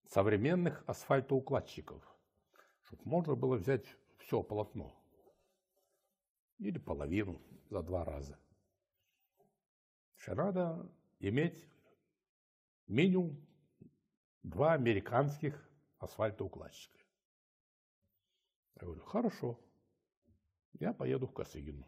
современных 0.07 0.85
асфальтоукладчиков, 0.87 2.01
чтобы 2.83 3.01
можно 3.03 3.35
было 3.35 3.57
взять 3.57 3.85
все 4.19 4.41
полотно 4.41 5.00
или 6.61 6.77
половину 6.77 7.41
за 7.69 7.81
два 7.81 8.05
раза. 8.05 8.39
Что 10.15 10.35
надо 10.35 10.91
иметь 11.19 11.67
минимум 12.87 13.43
два 14.43 14.73
американских 14.73 15.69
асфальтоукладчика. 15.97 16.99
Я 18.75 18.85
говорю, 18.85 19.01
хорошо, 19.01 19.59
я 20.73 20.93
поеду 20.93 21.27
в 21.27 21.33
Косыгину. 21.33 21.87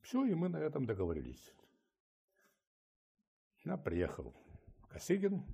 Все, 0.00 0.24
и 0.26 0.34
мы 0.34 0.48
на 0.48 0.58
этом 0.58 0.86
договорились. 0.86 1.52
Я 3.64 3.76
приехал 3.76 4.32
к 4.82 4.88
Косыгину, 4.88 5.46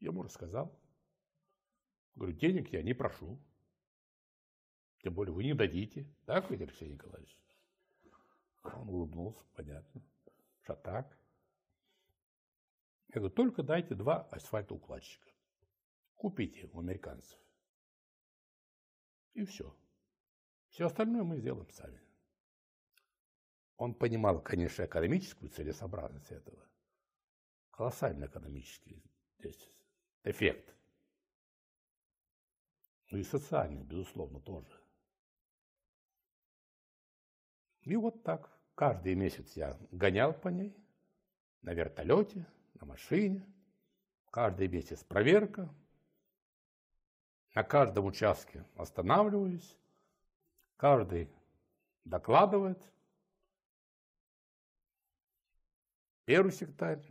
ему 0.00 0.22
рассказал. 0.22 0.78
Говорю, 2.14 2.36
денег 2.36 2.72
я 2.72 2.82
не 2.82 2.92
прошу. 2.92 3.40
Тем 5.02 5.14
более 5.14 5.32
вы 5.32 5.44
не 5.44 5.54
дадите. 5.54 6.06
Так 6.26 6.50
ведь, 6.50 6.60
Алексей 6.60 6.88
Николаевич? 6.88 7.36
Он 8.62 8.88
улыбнулся, 8.88 9.44
понятно. 9.54 10.02
Что 10.62 10.74
так? 10.76 11.18
Я 13.08 13.20
говорю, 13.20 13.34
только 13.34 13.62
дайте 13.62 13.94
два 13.94 14.22
асфальтоукладчика. 14.30 15.28
Купите 16.16 16.68
у 16.72 16.80
американцев. 16.80 17.38
И 19.32 19.44
все. 19.44 19.74
Все 20.68 20.86
остальное 20.86 21.24
мы 21.24 21.38
сделаем 21.38 21.70
сами. 21.70 22.00
Он 23.76 23.94
понимал, 23.94 24.42
конечно, 24.42 24.84
экономическую 24.84 25.50
целесообразность 25.50 26.30
этого. 26.30 26.68
Колоссально 27.70 28.26
экономический 28.26 29.02
эффект. 30.22 30.74
Ну 33.10 33.18
и 33.18 33.24
социальный, 33.24 33.82
безусловно, 33.82 34.40
тоже. 34.40 34.79
И 37.82 37.96
вот 37.96 38.22
так 38.22 38.50
каждый 38.74 39.14
месяц 39.14 39.56
я 39.56 39.76
гонял 39.90 40.32
по 40.32 40.48
ней 40.48 40.76
на 41.62 41.72
вертолете, 41.72 42.46
на 42.74 42.86
машине. 42.86 43.46
Каждый 44.30 44.68
месяц 44.68 45.02
проверка. 45.02 45.68
На 47.54 47.64
каждом 47.64 48.06
участке 48.06 48.64
останавливаюсь. 48.76 49.76
Каждый 50.76 51.28
докладывает– 52.04 52.78
первый 56.24 56.52
секретарь, 56.52 57.02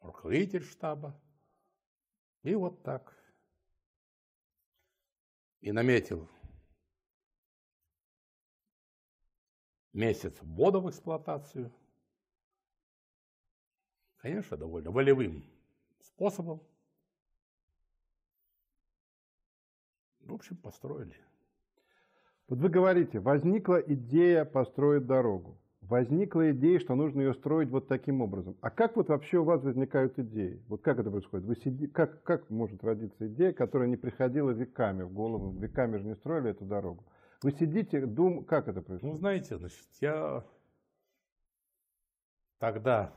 руководитель 0.00 0.64
штаба. 0.64 1.14
И 2.42 2.54
вот 2.54 2.82
так. 2.82 3.14
и 5.62 5.72
наметил 5.72 6.28
месяц 9.92 10.36
ввода 10.42 10.80
в 10.80 10.88
эксплуатацию, 10.88 11.72
конечно, 14.16 14.56
довольно 14.56 14.90
волевым 14.90 15.44
способом. 16.00 16.62
В 20.20 20.34
общем, 20.34 20.56
построили. 20.56 21.16
Вот 22.48 22.58
вы 22.58 22.68
говорите, 22.68 23.18
возникла 23.18 23.80
идея 23.80 24.44
построить 24.44 25.06
дорогу. 25.06 25.58
Возникла 25.80 26.52
идея, 26.52 26.78
что 26.78 26.94
нужно 26.94 27.20
ее 27.20 27.34
строить 27.34 27.68
вот 27.70 27.88
таким 27.88 28.22
образом. 28.22 28.56
А 28.60 28.70
как 28.70 28.94
вот 28.96 29.08
вообще 29.08 29.38
у 29.38 29.44
вас 29.44 29.62
возникают 29.62 30.16
идеи? 30.18 30.62
Вот 30.68 30.80
как 30.80 30.98
это 31.00 31.10
происходит? 31.10 31.44
Вы 31.44 31.56
сиди... 31.56 31.86
как, 31.88 32.22
как 32.22 32.48
может 32.50 32.84
родиться 32.84 33.26
идея, 33.26 33.52
которая 33.52 33.88
не 33.88 33.96
приходила 33.96 34.50
веками 34.50 35.02
в 35.02 35.12
голову? 35.12 35.50
Веками 35.58 35.96
же 35.96 36.04
не 36.04 36.14
строили 36.14 36.50
эту 36.50 36.64
дорогу. 36.64 37.04
Вы 37.42 37.50
сидите, 37.50 38.06
дум, 38.06 38.44
как 38.44 38.68
это 38.68 38.78
Ну, 38.78 38.84
происходит? 38.84 39.18
знаете, 39.18 39.58
значит, 39.58 39.88
я 40.00 40.46
тогда, 42.58 43.12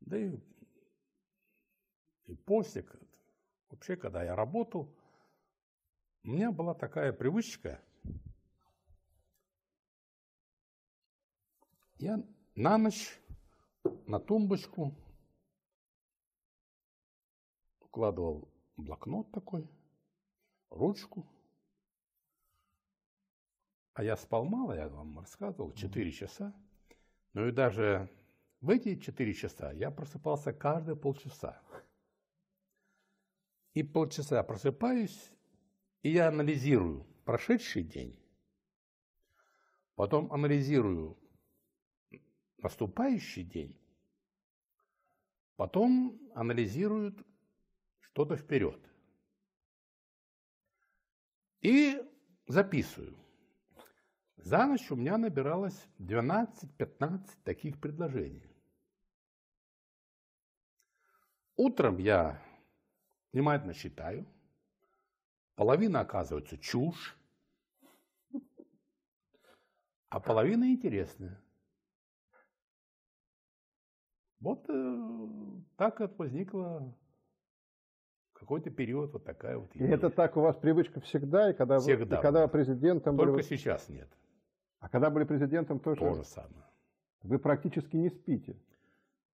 да 0.00 0.18
и, 0.18 0.36
и 2.26 2.34
после, 2.34 2.84
вообще, 3.70 3.94
когда 3.96 4.24
я 4.24 4.34
работал, 4.34 4.92
у 6.24 6.28
меня 6.28 6.50
была 6.50 6.74
такая 6.74 7.12
привычка. 7.12 7.80
Я 11.98 12.20
на 12.56 12.78
ночь 12.78 13.20
на 14.08 14.18
тумбочку 14.18 14.92
укладывал 17.80 18.48
блокнот 18.76 19.30
такой, 19.30 19.70
ручку, 20.70 21.24
а 23.94 24.02
я 24.02 24.16
спал 24.16 24.44
мало, 24.44 24.72
я 24.72 24.88
вам 24.88 25.20
рассказывал, 25.20 25.72
4 25.72 26.12
часа. 26.12 26.52
Ну 27.32 27.46
и 27.46 27.52
даже 27.52 28.10
в 28.60 28.70
эти 28.70 28.98
4 28.98 29.34
часа 29.34 29.72
я 29.72 29.90
просыпался 29.90 30.52
каждые 30.52 30.96
полчаса. 30.96 31.62
И 33.72 33.82
полчаса 33.82 34.42
просыпаюсь, 34.42 35.30
и 36.02 36.10
я 36.10 36.28
анализирую 36.28 37.06
прошедший 37.24 37.82
день, 37.82 38.18
потом 39.94 40.32
анализирую 40.32 41.16
наступающий 42.58 43.44
день, 43.44 43.78
потом 45.56 46.20
анализируют 46.34 47.24
что-то 48.00 48.36
вперед. 48.36 48.80
И 51.62 52.00
записываю. 52.46 53.23
За 54.44 54.66
ночь 54.66 54.90
у 54.90 54.96
меня 54.96 55.16
набиралось 55.16 55.88
12-15 55.98 57.30
таких 57.44 57.80
предложений. 57.80 58.46
Утром 61.56 61.96
я 61.96 62.42
внимательно 63.32 63.72
читаю. 63.72 64.26
Половина 65.54 66.00
оказывается 66.00 66.58
чушь, 66.58 67.16
а 70.10 70.20
половина 70.20 70.70
интересная. 70.74 71.40
Вот 74.40 74.68
э, 74.68 74.98
так 75.76 76.00
вот 76.00 76.18
возникла 76.18 76.94
какой-то 78.34 78.68
период 78.68 79.14
вот 79.14 79.24
такая 79.24 79.56
вот 79.56 79.74
И 79.74 79.78
идея. 79.78 79.94
это 79.94 80.10
так 80.10 80.36
у 80.36 80.42
вас 80.42 80.54
привычка 80.58 81.00
всегда, 81.00 81.50
и 81.50 81.54
когда, 81.54 81.76
вы- 81.76 81.80
Всегда 81.82 82.18
и 82.18 82.22
когда 82.22 82.42
вы 82.42 82.48
президентом 82.52 83.16
Только 83.16 83.32
были, 83.32 83.42
сейчас 83.42 83.88
нет. 83.88 84.10
А 84.84 84.88
когда 84.90 85.08
были 85.08 85.24
президентом 85.24 85.80
тоже, 85.80 86.00
То 86.00 86.14
же 86.14 86.24
самое. 86.24 86.62
вы 87.22 87.38
практически 87.38 87.96
не 87.96 88.10
спите. 88.10 88.54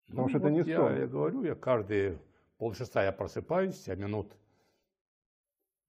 Потому 0.06 0.22
Ну, 0.22 0.28
что 0.28 0.38
это 0.38 0.46
вот 0.46 0.52
не 0.64 0.70
я, 0.70 0.76
сон. 0.76 0.96
я 0.96 1.06
говорю, 1.08 1.42
я 1.42 1.56
каждые 1.56 2.20
полчаса 2.56 3.02
я 3.02 3.10
просыпаюсь, 3.10 3.88
а 3.88 3.96
минут 3.96 4.32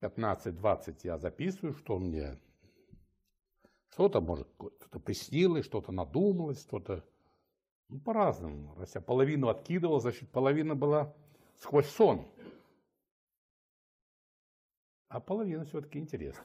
15-20 0.00 0.96
я 1.04 1.16
записываю, 1.16 1.74
что 1.74 2.00
мне 2.00 2.40
что-то, 3.90 4.20
может, 4.20 4.48
что-то 4.80 4.98
приснилось, 4.98 5.64
что-то 5.64 5.92
надумалось, 5.92 6.60
что-то 6.60 7.04
ну, 7.88 8.00
по-разному. 8.00 8.74
Раз 8.74 8.96
я 8.96 9.00
половину 9.00 9.46
откидывал, 9.46 10.00
значит, 10.00 10.28
половина 10.30 10.74
была 10.74 11.14
сквозь 11.58 11.86
сон. 11.88 12.26
А 15.06 15.20
половина 15.20 15.64
все-таки 15.66 16.00
интересная. 16.00 16.44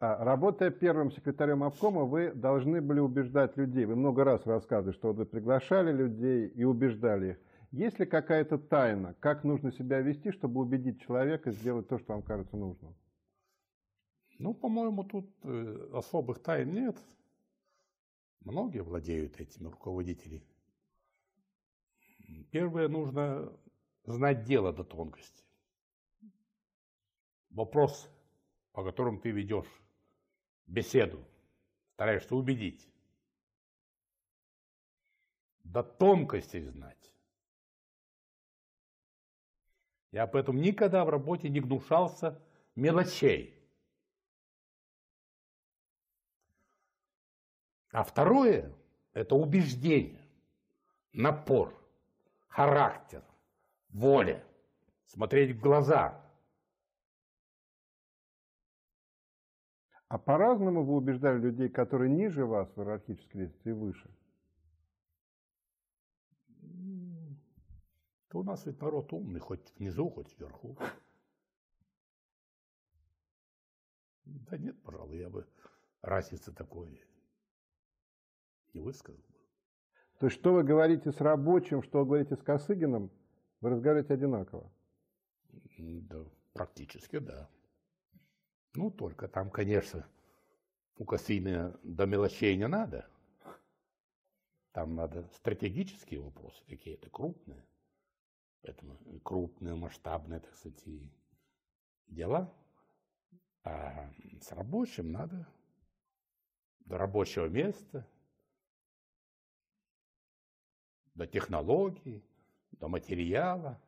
А, 0.00 0.24
Работая 0.24 0.70
первым 0.70 1.12
секретарем 1.12 1.62
обкома, 1.62 2.04
вы 2.04 2.32
должны 2.32 2.80
были 2.80 3.00
убеждать 3.00 3.56
людей. 3.58 3.84
Вы 3.84 3.96
много 3.96 4.24
раз 4.24 4.46
рассказывали, 4.46 4.96
что 4.96 5.12
вы 5.12 5.26
приглашали 5.26 5.92
людей 5.92 6.48
и 6.48 6.64
убеждали 6.64 7.32
их. 7.32 7.38
Есть 7.70 8.00
ли 8.00 8.06
какая-то 8.06 8.58
тайна, 8.58 9.14
как 9.20 9.44
нужно 9.44 9.70
себя 9.72 10.00
вести, 10.00 10.32
чтобы 10.32 10.62
убедить 10.62 11.02
человека 11.02 11.52
сделать 11.52 11.86
то, 11.86 11.98
что 11.98 12.14
вам 12.14 12.22
кажется 12.22 12.56
нужным? 12.56 12.96
Ну, 14.38 14.54
по-моему, 14.54 15.04
тут 15.04 15.30
э, 15.44 15.90
особых 15.92 16.42
тайн 16.42 16.72
нет. 16.72 16.96
Многие 18.40 18.82
владеют 18.82 19.38
этими 19.38 19.68
руководители. 19.68 20.42
Первое, 22.50 22.88
нужно 22.88 23.52
знать 24.04 24.44
дело 24.44 24.72
до 24.72 24.82
тонкости. 24.82 25.44
Вопрос, 27.50 28.08
по 28.72 28.82
которому 28.82 29.20
ты 29.20 29.30
ведешь 29.30 29.79
беседу, 30.70 31.22
стараешься 31.94 32.34
убедить. 32.34 32.88
До 35.64 35.82
тонкостей 35.82 36.64
знать. 36.64 37.12
Я 40.10 40.26
поэтому 40.26 40.58
никогда 40.58 41.04
в 41.04 41.08
работе 41.08 41.48
не 41.48 41.60
гнушался 41.60 42.40
мелочей. 42.74 43.56
А 47.92 48.02
второе– 48.02 48.72
это 49.12 49.34
убеждение, 49.34 50.24
напор, 51.12 51.74
характер, 52.48 53.24
воля, 53.88 54.44
смотреть 55.06 55.56
в 55.56 55.60
глаза. 55.60 56.19
А 60.10 60.18
по-разному 60.18 60.82
вы 60.82 60.96
убеждали 60.96 61.38
людей, 61.38 61.68
которые 61.68 62.10
ниже 62.10 62.44
вас 62.44 62.68
в 62.74 62.80
иерархической 62.80 63.42
лестнице 63.42 63.70
и 63.70 63.72
выше? 63.72 64.10
Да 68.32 68.40
у 68.40 68.42
нас 68.42 68.66
ведь 68.66 68.80
народ 68.80 69.12
умный, 69.12 69.38
хоть 69.38 69.72
внизу, 69.78 70.10
хоть 70.10 70.36
вверху. 70.36 70.76
Да 74.24 74.58
нет, 74.58 74.82
пожалуй, 74.82 75.18
я 75.18 75.30
бы 75.30 75.46
разницы 76.02 76.52
такой 76.52 77.00
не 78.74 78.80
высказал 78.80 79.22
бы. 79.28 79.38
То 80.18 80.26
есть, 80.26 80.36
что 80.36 80.52
вы 80.52 80.64
говорите 80.64 81.12
с 81.12 81.20
рабочим, 81.20 81.84
что 81.84 82.00
вы 82.00 82.06
говорите 82.06 82.34
с 82.34 82.42
Косыгиным, 82.42 83.12
вы 83.60 83.70
разговариваете 83.70 84.14
одинаково. 84.14 84.72
Да, 85.78 86.24
практически, 86.52 87.20
да. 87.20 87.48
Ну, 88.74 88.90
только 88.90 89.28
там, 89.28 89.50
конечно, 89.50 90.06
у 90.96 91.04
Косыгина 91.04 91.78
до 91.82 92.06
мелочей 92.06 92.56
не 92.56 92.68
надо. 92.68 93.08
Там 94.72 94.94
надо 94.94 95.28
стратегические 95.34 96.20
вопросы 96.20 96.62
какие-то 96.66 97.10
крупные. 97.10 97.64
Поэтому 98.62 98.96
крупные, 99.24 99.74
масштабные, 99.74 100.40
так 100.40 100.54
сказать, 100.54 100.84
дела. 102.06 102.52
А 103.64 104.10
с 104.40 104.52
рабочим 104.52 105.10
надо 105.10 105.46
до 106.80 106.98
рабочего 106.98 107.46
места, 107.46 108.06
до 111.14 111.26
технологий, 111.26 112.22
до 112.72 112.88
материала, 112.88 113.80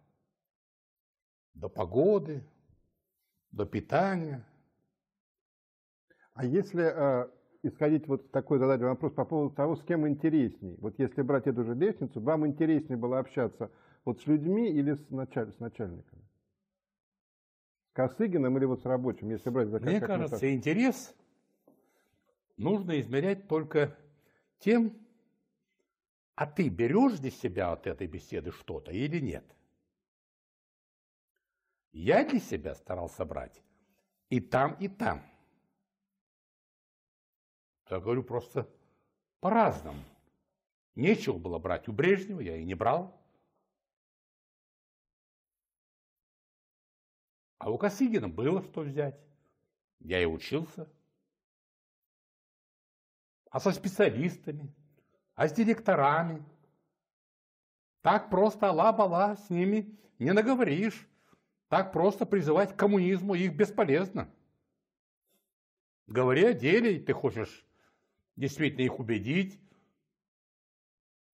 до 1.54 1.68
погоды, 1.68 2.44
до 3.50 3.64
питания. 3.66 4.44
А 6.42 6.44
если 6.44 6.83
э, 6.85 7.28
исходить 7.62 8.09
вот 8.09 8.33
такой 8.33 8.59
задать 8.59 8.81
вопрос 8.81 9.12
по 9.12 9.24
поводу 9.24 9.55
того, 9.55 9.76
с 9.76 9.83
кем 9.85 10.09
интересней, 10.09 10.76
вот 10.81 10.98
если 10.98 11.22
брать 11.22 11.46
эту 11.46 11.62
же 11.62 11.72
лестницу, 11.72 12.20
вам 12.20 12.44
интереснее 12.44 12.96
было 12.96 13.20
общаться 13.20 13.70
вот 14.05 14.20
с 14.20 14.26
людьми 14.26 14.68
или 14.68 14.94
с, 14.94 15.09
началь- 15.09 15.52
с 15.52 15.61
начальниками? 15.61 16.22
С 17.87 17.92
Косыгиным 17.92 18.59
или 18.59 18.64
вот 18.64 18.81
с 18.83 18.85
рабочим, 18.85 19.31
если 19.31 19.50
брать 19.50 19.68
за 19.68 19.78
Мне 19.78 20.00
как 20.00 20.09
кажется, 20.09 20.35
метафору? 20.35 20.52
интерес 20.52 21.14
нужно 22.57 23.00
измерять 23.00 23.46
только 23.46 23.96
тем, 24.59 24.98
а 26.35 26.44
ты 26.46 26.70
берешь 26.70 27.20
для 27.20 27.31
себя 27.31 27.70
от 27.70 27.87
этой 27.87 28.09
беседы 28.09 28.50
что-то 28.50 28.90
или 28.90 29.20
нет. 29.20 29.44
Я 31.92 32.24
для 32.24 32.40
себя 32.40 32.74
старался 32.74 33.24
брать 33.24 33.62
и 34.28 34.40
там, 34.40 34.74
и 34.81 34.88
там. 34.88 35.31
Я 37.92 38.00
говорю 38.00 38.22
просто 38.22 38.66
по-разному. 39.40 40.02
Нечего 40.94 41.37
было 41.37 41.59
брать 41.59 41.88
у 41.88 41.92
Брежнева, 41.92 42.40
я 42.40 42.57
и 42.57 42.64
не 42.64 42.74
брал. 42.74 43.14
А 47.59 47.70
у 47.70 47.76
Косыгина 47.76 48.31
было 48.31 48.62
что 48.62 48.81
взять. 48.81 49.20
Я 49.98 50.22
и 50.22 50.24
учился. 50.24 50.90
А 53.50 53.61
со 53.61 53.72
специалистами, 53.72 54.74
а 55.35 55.46
с 55.46 55.52
директорами. 55.52 56.42
Так 58.00 58.31
просто 58.31 58.70
ала-бала 58.70 59.37
с 59.37 59.50
ними 59.50 59.98
не 60.18 60.33
наговоришь. 60.33 61.07
Так 61.68 61.92
просто 61.92 62.24
призывать 62.24 62.72
к 62.72 62.78
коммунизму 62.78 63.35
их 63.35 63.55
бесполезно. 63.55 64.35
Говори 66.07 66.46
о 66.46 66.55
деле, 66.55 66.98
ты 66.98 67.12
хочешь 67.12 67.66
действительно 68.36 68.82
их 68.82 68.98
убедить, 68.98 69.58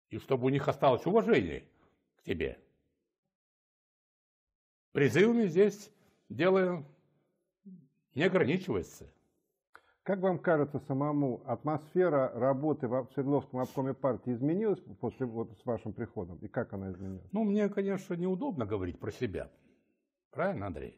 и 0.09 0.17
чтобы 0.19 0.45
у 0.45 0.49
них 0.49 0.67
осталось 0.67 1.05
уважение 1.05 1.67
к 2.17 2.23
тебе. 2.23 2.59
Призывами 4.93 5.45
здесь 5.47 5.91
дело 6.29 6.85
не 8.15 8.23
ограничивается. 8.23 9.11
Как 10.03 10.19
вам 10.19 10.39
кажется 10.39 10.79
самому, 10.87 11.43
атмосфера 11.45 12.31
работы 12.33 12.87
в 12.87 13.09
Свердловском 13.13 13.59
обкоме 13.59 13.93
партии 13.93 14.31
изменилась 14.31 14.79
после 15.01 15.25
вот 15.25 15.51
с 15.61 15.65
вашим 15.65 15.91
приходом? 15.91 16.37
И 16.37 16.47
как 16.47 16.71
она 16.71 16.91
изменилась? 16.91 17.27
Ну, 17.33 17.43
мне, 17.43 17.67
конечно, 17.67 18.13
неудобно 18.13 18.65
говорить 18.65 18.99
про 18.99 19.11
себя. 19.11 19.51
Правильно, 20.31 20.67
Андрей? 20.67 20.97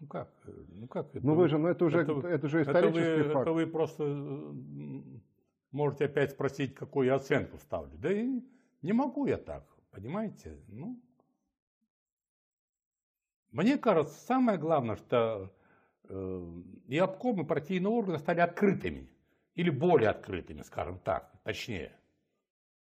Ну 0.00 0.06
как? 0.06 0.30
Ну 0.68 0.88
как? 0.88 1.14
Ну 1.14 1.34
вы 1.34 1.48
же, 1.48 1.58
ну 1.58 1.68
это 1.68 1.84
уже, 1.84 2.00
это, 2.00 2.12
это 2.26 2.48
же 2.48 2.62
исторический 2.62 3.00
это 3.00 3.24
вы, 3.24 3.30
факт. 3.30 3.42
Это 3.42 3.52
вы 3.52 3.66
просто 3.66 4.04
можете 5.70 6.06
опять 6.06 6.32
спросить, 6.32 6.74
какую 6.74 7.06
я 7.06 7.14
оценку 7.16 7.58
ставлю. 7.58 7.96
Да 7.98 8.12
и 8.12 8.42
не 8.82 8.92
могу 8.92 9.26
я 9.26 9.36
так, 9.36 9.64
понимаете? 9.90 10.60
Ну, 10.68 11.00
мне 13.50 13.78
кажется, 13.78 14.14
самое 14.26 14.58
главное, 14.58 14.96
что 14.96 15.54
э, 16.08 16.62
и 16.88 16.98
обком, 16.98 17.42
и 17.42 17.46
партийные 17.46 17.90
органы 17.90 18.18
стали 18.18 18.40
открытыми. 18.40 19.08
Или 19.54 19.70
более 19.70 20.10
открытыми, 20.10 20.62
скажем 20.62 20.98
так, 20.98 21.32
точнее. 21.44 21.92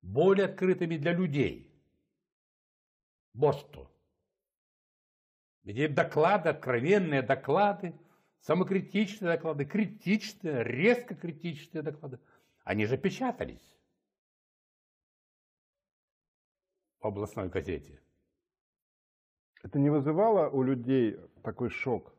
Более 0.02 0.46
открытыми 0.46 0.96
для 0.96 1.12
людей. 1.12 1.70
Вот 3.34 3.56
что. 3.56 3.92
Где 5.66 5.88
доклады, 5.88 6.50
откровенные 6.50 7.24
доклады, 7.24 8.00
самокритичные 8.42 9.36
доклады, 9.36 9.66
критичные, 9.66 10.64
резко 10.64 11.16
критичные 11.16 11.82
доклады. 11.82 12.20
Они 12.64 12.86
же 12.86 12.98
печатались 12.98 13.76
в 17.00 17.08
областной 17.08 17.50
газете. 17.50 18.00
Это 19.64 19.80
не 19.80 19.90
вызывало 19.90 20.50
у 20.50 20.62
людей 20.62 21.20
такой 21.42 21.72
шок? 21.72 22.14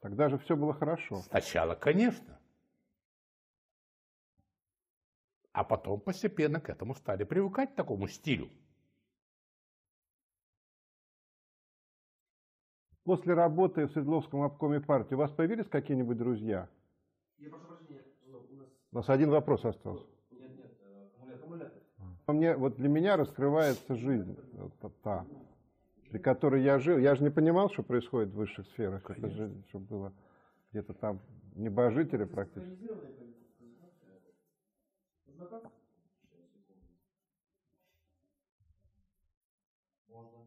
Тогда 0.00 0.28
же 0.28 0.36
все 0.38 0.54
было 0.54 0.74
хорошо. 0.74 1.22
Сначала, 1.22 1.74
конечно. 1.74 2.38
А 5.52 5.64
потом 5.64 5.98
постепенно 6.00 6.60
к 6.60 6.68
этому 6.68 6.94
стали 6.94 7.24
привыкать, 7.24 7.72
к 7.72 7.76
такому 7.76 8.06
стилю. 8.06 8.50
После 13.06 13.34
работы 13.34 13.86
в 13.86 13.92
Свердловском 13.92 14.42
обкоме 14.42 14.80
партии 14.80 15.14
у 15.14 15.18
вас 15.18 15.30
появились 15.30 15.68
какие-нибудь 15.68 16.18
друзья? 16.18 16.68
Я 17.38 17.50
прошу 17.50 17.66
прощения, 17.66 18.02
у 18.26 18.56
нас... 18.56 18.68
У 18.90 18.96
нас 18.96 19.08
один 19.08 19.30
вопрос 19.30 19.64
остался. 19.64 20.04
Нет, 20.32 20.50
нет, 20.56 20.72
э, 20.80 21.34
аккумулятор. 21.36 21.36
аккумулятор. 21.36 22.34
Мне, 22.34 22.56
вот 22.56 22.74
для 22.74 22.88
меня 22.88 23.16
раскрывается 23.16 23.94
жизнь, 23.94 24.36
вот 24.54 25.02
та, 25.02 25.24
при 26.10 26.18
которой 26.18 26.64
я 26.64 26.80
жил. 26.80 26.98
Я 26.98 27.14
же 27.14 27.22
не 27.22 27.30
понимал, 27.30 27.70
что 27.70 27.84
происходит 27.84 28.30
в 28.30 28.38
высших 28.38 28.66
сферах. 28.70 29.08
Это 29.08 29.30
же, 29.30 29.54
чтобы 29.68 29.86
было 29.86 30.12
где-то 30.72 30.92
там 30.92 31.20
небожители 31.54 32.24
практически. 32.24 32.70
Синхронизированное 32.70 33.12
количество. 33.12 33.66
Нужно 35.28 35.46
как? 35.46 35.72
Можно. 40.08 40.38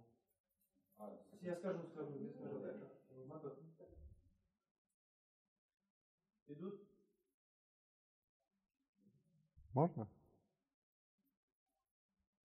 А, 0.98 1.18
я 1.50 1.56
скажу, 1.56 1.88
скажу, 1.88 2.12
без 2.20 2.36
скажу, 2.36 2.60
да? 2.60 2.76
Надо. 3.26 3.58
Идут? 6.48 6.88
Можно? 9.74 10.08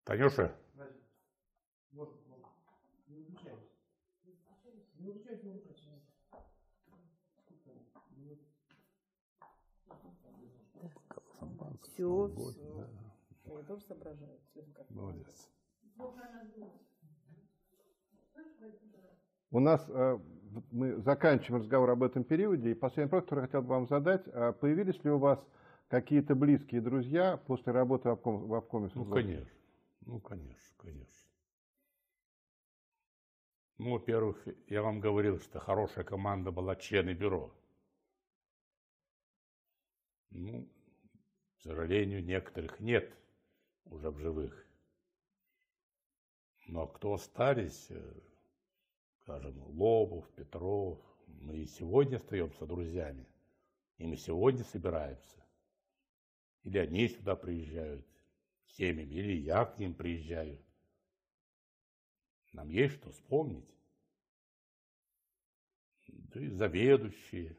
Танюша, 0.03 0.55
Значит, 0.73 1.01
можно, 1.91 2.15
можно. 2.27 2.47
Не 3.07 3.17
выключайся. 3.17 3.69
Не 4.95 5.11
выключайся, 5.11 5.45
не 5.45 5.53
выключайся. 5.53 6.01
Все, 11.83 12.27
все. 12.35 12.89
Я 13.45 13.63
тоже 13.63 13.85
соображаю 13.85 14.39
молодец. 14.89 15.51
У 19.55 19.61
нас 19.61 19.85
э, 19.87 20.19
мы 20.71 20.97
заканчиваем 20.97 21.61
разговор 21.61 21.89
об 21.91 22.03
этом 22.03 22.25
периоде, 22.25 22.71
и 22.71 22.73
последний 22.73 23.09
вопрос, 23.09 23.23
который 23.23 23.39
я 23.39 23.45
хотел 23.45 23.61
бы 23.61 23.69
вам 23.69 23.87
задать. 23.87 24.27
А 24.33 24.51
Появились 24.51 25.01
ли 25.05 25.11
у 25.11 25.17
вас 25.17 25.39
какие-то 25.87 26.35
близкие 26.35 26.81
друзья 26.81 27.37
после 27.37 27.71
работы 27.71 28.09
в 28.09 28.11
обком, 28.11 28.47
в 28.47 28.53
обкоме 28.53 28.91
Ну, 28.93 29.05
конечно. 29.05 29.47
Ну, 30.01 30.19
конечно, 30.19 30.75
конечно. 30.75 31.29
Ну, 33.77 33.93
во-первых, 33.93 34.45
я 34.67 34.81
вам 34.81 34.99
говорил, 34.99 35.39
что 35.39 35.61
хорошая 35.61 36.03
команда 36.03 36.51
была 36.51 36.75
члены 36.75 37.13
бюро. 37.13 37.49
Ну, 40.31 40.67
к 41.59 41.61
сожалению, 41.61 42.25
некоторых 42.25 42.81
нет 42.81 43.09
уже 43.85 44.11
в 44.11 44.19
живых. 44.19 44.67
Но 46.67 46.87
кто 46.87 47.13
остались, 47.13 47.87
э, 47.89 48.19
скажем, 49.25 49.59
Лобов, 49.79 50.29
Петров, 50.35 50.99
мы 51.41 51.57
и 51.57 51.65
сегодня 51.65 52.17
остаемся 52.17 52.67
друзьями. 52.67 53.27
И 53.97 54.05
мы 54.05 54.17
сегодня 54.17 54.63
собираемся. 54.63 55.43
Или 56.63 56.77
они 56.77 57.07
сюда 57.07 57.35
приезжают 57.35 58.05
с 58.67 58.75
семьями, 58.75 59.13
или 59.13 59.33
я 59.33 59.65
к 59.65 59.79
ним 59.79 59.95
приезжаю. 59.95 60.59
Нам 62.53 62.69
есть 62.69 62.95
что 62.95 63.11
вспомнить. 63.11 63.67
Да 66.07 66.39
и 66.39 66.47
заведующие, 66.47 67.57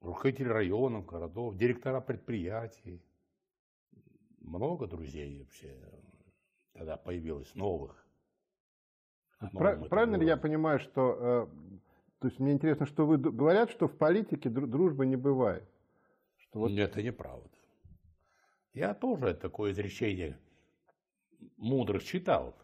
руководители 0.00 0.48
районов, 0.48 1.06
городов, 1.06 1.56
директора 1.56 2.00
предприятий. 2.00 3.00
Много 4.38 4.88
друзей 4.88 5.38
вообще 5.38 5.78
тогда 6.72 6.96
появилось, 6.96 7.54
новых. 7.54 8.05
Пра- 9.38 9.50
Новым 9.52 9.80
это 9.80 9.88
Правильно 9.90 10.16
ли 10.16 10.26
я 10.26 10.36
понимаю, 10.36 10.78
что... 10.78 11.16
э, 11.18 11.46
то 12.20 12.28
есть 12.28 12.38
мне 12.38 12.52
интересно, 12.52 12.86
что 12.86 13.06
вы 13.06 13.18
говорят, 13.18 13.70
что 13.70 13.86
в 13.86 13.96
политике 13.96 14.48
дру- 14.48 14.66
дружбы 14.66 15.06
не 15.06 15.16
бывает. 15.16 15.68
Что 16.38 16.60
вот 16.60 16.70
Нет, 16.70 16.90
это 16.90 17.02
неправда. 17.02 17.50
Я 18.72 18.94
тоже 18.94 19.34
такое 19.34 19.72
изречение 19.72 20.38
мудрых 21.56 22.04
читал. 22.04 22.56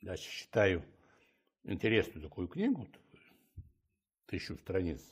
Я 0.00 0.16
читаю 0.16 0.82
интересную 1.64 2.22
такую 2.22 2.48
книгу, 2.48 2.88
тысячу 4.26 4.56
страниц, 4.56 5.02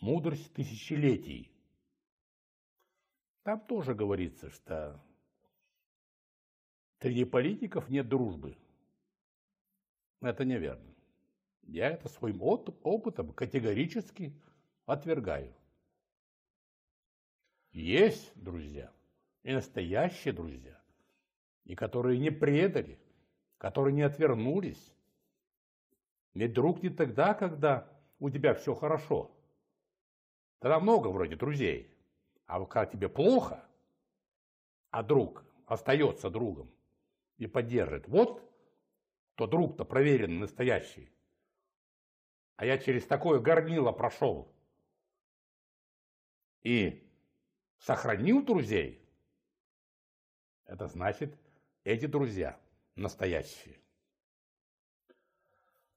«Мудрость 0.00 0.52
тысячелетий». 0.52 1.52
Там 3.44 3.60
тоже 3.60 3.94
говорится, 3.94 4.50
что 4.50 5.00
среди 7.00 7.24
политиков 7.24 7.88
нет 7.88 8.08
дружбы. 8.08 8.56
Это 10.24 10.44
неверно. 10.44 10.94
Я 11.66 11.90
это 11.90 12.08
своим 12.08 12.42
опытом 12.42 13.32
категорически 13.32 14.34
отвергаю. 14.86 15.54
Есть 17.72 18.32
друзья, 18.34 18.90
и 19.42 19.52
настоящие 19.52 20.32
друзья, 20.32 20.80
и 21.64 21.74
которые 21.74 22.18
не 22.18 22.30
предали, 22.30 22.98
которые 23.58 23.92
не 23.92 24.02
отвернулись. 24.02 24.94
Ведь 26.32 26.54
друг 26.54 26.82
не 26.82 26.88
тогда, 26.88 27.34
когда 27.34 27.86
у 28.18 28.30
тебя 28.30 28.54
все 28.54 28.74
хорошо. 28.74 29.30
Тогда 30.60 30.80
много 30.80 31.08
вроде 31.08 31.36
друзей. 31.36 31.90
А 32.46 32.64
когда 32.64 32.86
тебе 32.86 33.08
плохо, 33.08 33.62
а 34.90 35.02
друг 35.02 35.44
остается 35.66 36.30
другом 36.30 36.70
и 37.36 37.46
поддержит, 37.46 38.08
вот 38.08 38.42
то 39.34 39.46
друг-то 39.46 39.84
проверенный, 39.84 40.38
настоящий. 40.38 41.10
А 42.56 42.66
я 42.66 42.78
через 42.78 43.04
такое 43.06 43.40
горнило 43.40 43.92
прошел 43.92 44.52
и 46.62 47.04
сохранил 47.78 48.44
друзей, 48.44 49.04
это 50.66 50.86
значит, 50.86 51.36
эти 51.84 52.06
друзья 52.06 52.58
настоящие. 52.96 53.76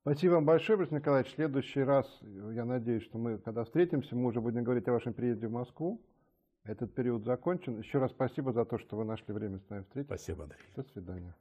Спасибо 0.01 0.33
вам 0.33 0.45
большое, 0.45 0.77
Борис 0.77 0.91
Николаевич. 0.91 1.31
В 1.31 1.35
следующий 1.35 1.81
раз, 1.81 2.07
я 2.21 2.65
надеюсь, 2.65 3.03
что 3.03 3.17
мы, 3.17 3.37
когда 3.39 3.65
встретимся, 3.65 4.15
мы 4.15 4.29
уже 4.29 4.39
будем 4.39 4.63
говорить 4.63 4.87
о 4.87 4.93
вашем 4.93 5.13
приезде 5.13 5.47
в 5.47 5.51
Москву. 5.51 6.01
Этот 6.63 6.93
период 6.93 7.23
закончен. 7.23 7.77
Еще 7.79 7.99
раз 7.99 8.11
спасибо 8.11 8.51
за 8.51 8.65
то, 8.65 8.77
что 8.77 8.95
вы 8.95 9.05
нашли 9.05 9.33
время 9.33 9.59
с 9.59 9.69
нами 9.69 9.83
встретиться. 9.83 10.15
Спасибо, 10.15 10.43
Андрей. 10.43 10.61
До 10.75 10.83
свидания. 10.83 11.35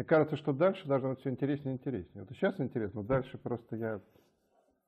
Мне 0.00 0.06
кажется, 0.06 0.38
что 0.38 0.54
дальше 0.54 0.88
должно 0.88 1.10
быть 1.10 1.20
все 1.20 1.28
интереснее 1.28 1.74
и 1.74 1.76
интереснее. 1.76 2.24
Вот 2.24 2.30
сейчас 2.30 2.58
интересно, 2.58 3.02
но 3.02 3.06
дальше 3.06 3.36
просто 3.36 3.76
я... 3.76 4.00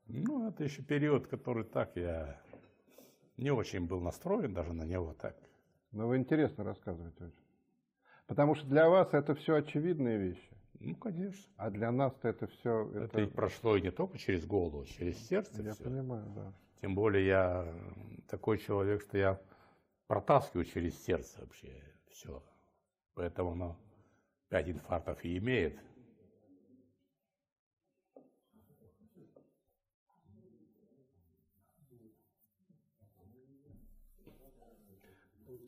Ну, 0.06 0.48
это 0.48 0.64
еще 0.64 0.82
период, 0.82 1.26
который 1.26 1.64
так 1.64 1.94
я 1.96 2.40
не 3.36 3.50
очень 3.50 3.86
был 3.86 4.00
настроен 4.00 4.54
даже 4.54 4.72
на 4.72 4.84
него 4.84 5.12
так. 5.12 5.36
Но 5.90 6.08
вы 6.08 6.16
интересно 6.16 6.64
рассказываете 6.64 7.24
очень. 7.24 7.44
Потому 8.26 8.54
что 8.54 8.66
для 8.66 8.88
вас 8.88 9.12
это 9.12 9.34
все 9.34 9.56
очевидные 9.56 10.16
вещи. 10.16 10.56
Ну, 10.80 10.96
конечно. 10.96 11.52
А 11.58 11.68
для 11.68 11.92
нас-то 11.92 12.28
это 12.28 12.46
все... 12.46 12.88
Это, 12.94 13.04
Это, 13.04 13.20
ведь 13.20 13.34
прошло 13.34 13.76
и 13.76 13.82
не 13.82 13.90
только 13.90 14.16
через 14.16 14.46
голову, 14.46 14.86
через 14.86 15.18
сердце 15.28 15.62
я 15.62 15.74
всё. 15.74 15.84
понимаю, 15.84 16.24
да. 16.34 16.54
Тем 16.80 16.94
более 16.94 17.26
я 17.26 17.74
такой 18.30 18.56
человек, 18.56 19.02
что 19.02 19.18
я 19.18 19.38
протаскиваю 20.06 20.64
через 20.64 21.04
сердце 21.04 21.38
вообще 21.42 21.84
все. 22.08 22.42
Поэтому 23.12 23.52
оно 23.52 23.76
пять 24.52 24.68
инфарктов 24.68 25.24
и 25.24 25.38
имеет. 25.38 25.74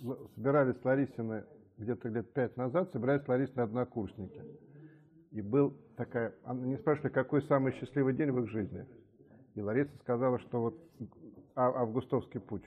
Ну, 0.00 0.28
собирались 0.34 0.76
с 0.76 0.84
Ларисиной 0.84 1.44
где-то 1.78 2.10
лет 2.10 2.30
пять 2.34 2.58
назад, 2.58 2.92
собирались 2.92 3.24
с 3.24 3.28
Ларисиной 3.28 3.64
однокурсники. 3.64 4.42
И 5.30 5.40
был 5.40 5.74
такая, 5.96 6.34
они 6.44 6.76
спрашивали, 6.76 7.10
какой 7.10 7.40
самый 7.44 7.72
счастливый 7.72 8.12
день 8.12 8.32
в 8.32 8.44
их 8.44 8.50
жизни. 8.50 8.86
И 9.54 9.62
Лариса 9.62 9.96
сказала, 10.00 10.38
что 10.40 10.60
вот 10.60 10.90
а- 11.54 11.80
августовский 11.80 12.38
путь. 12.38 12.64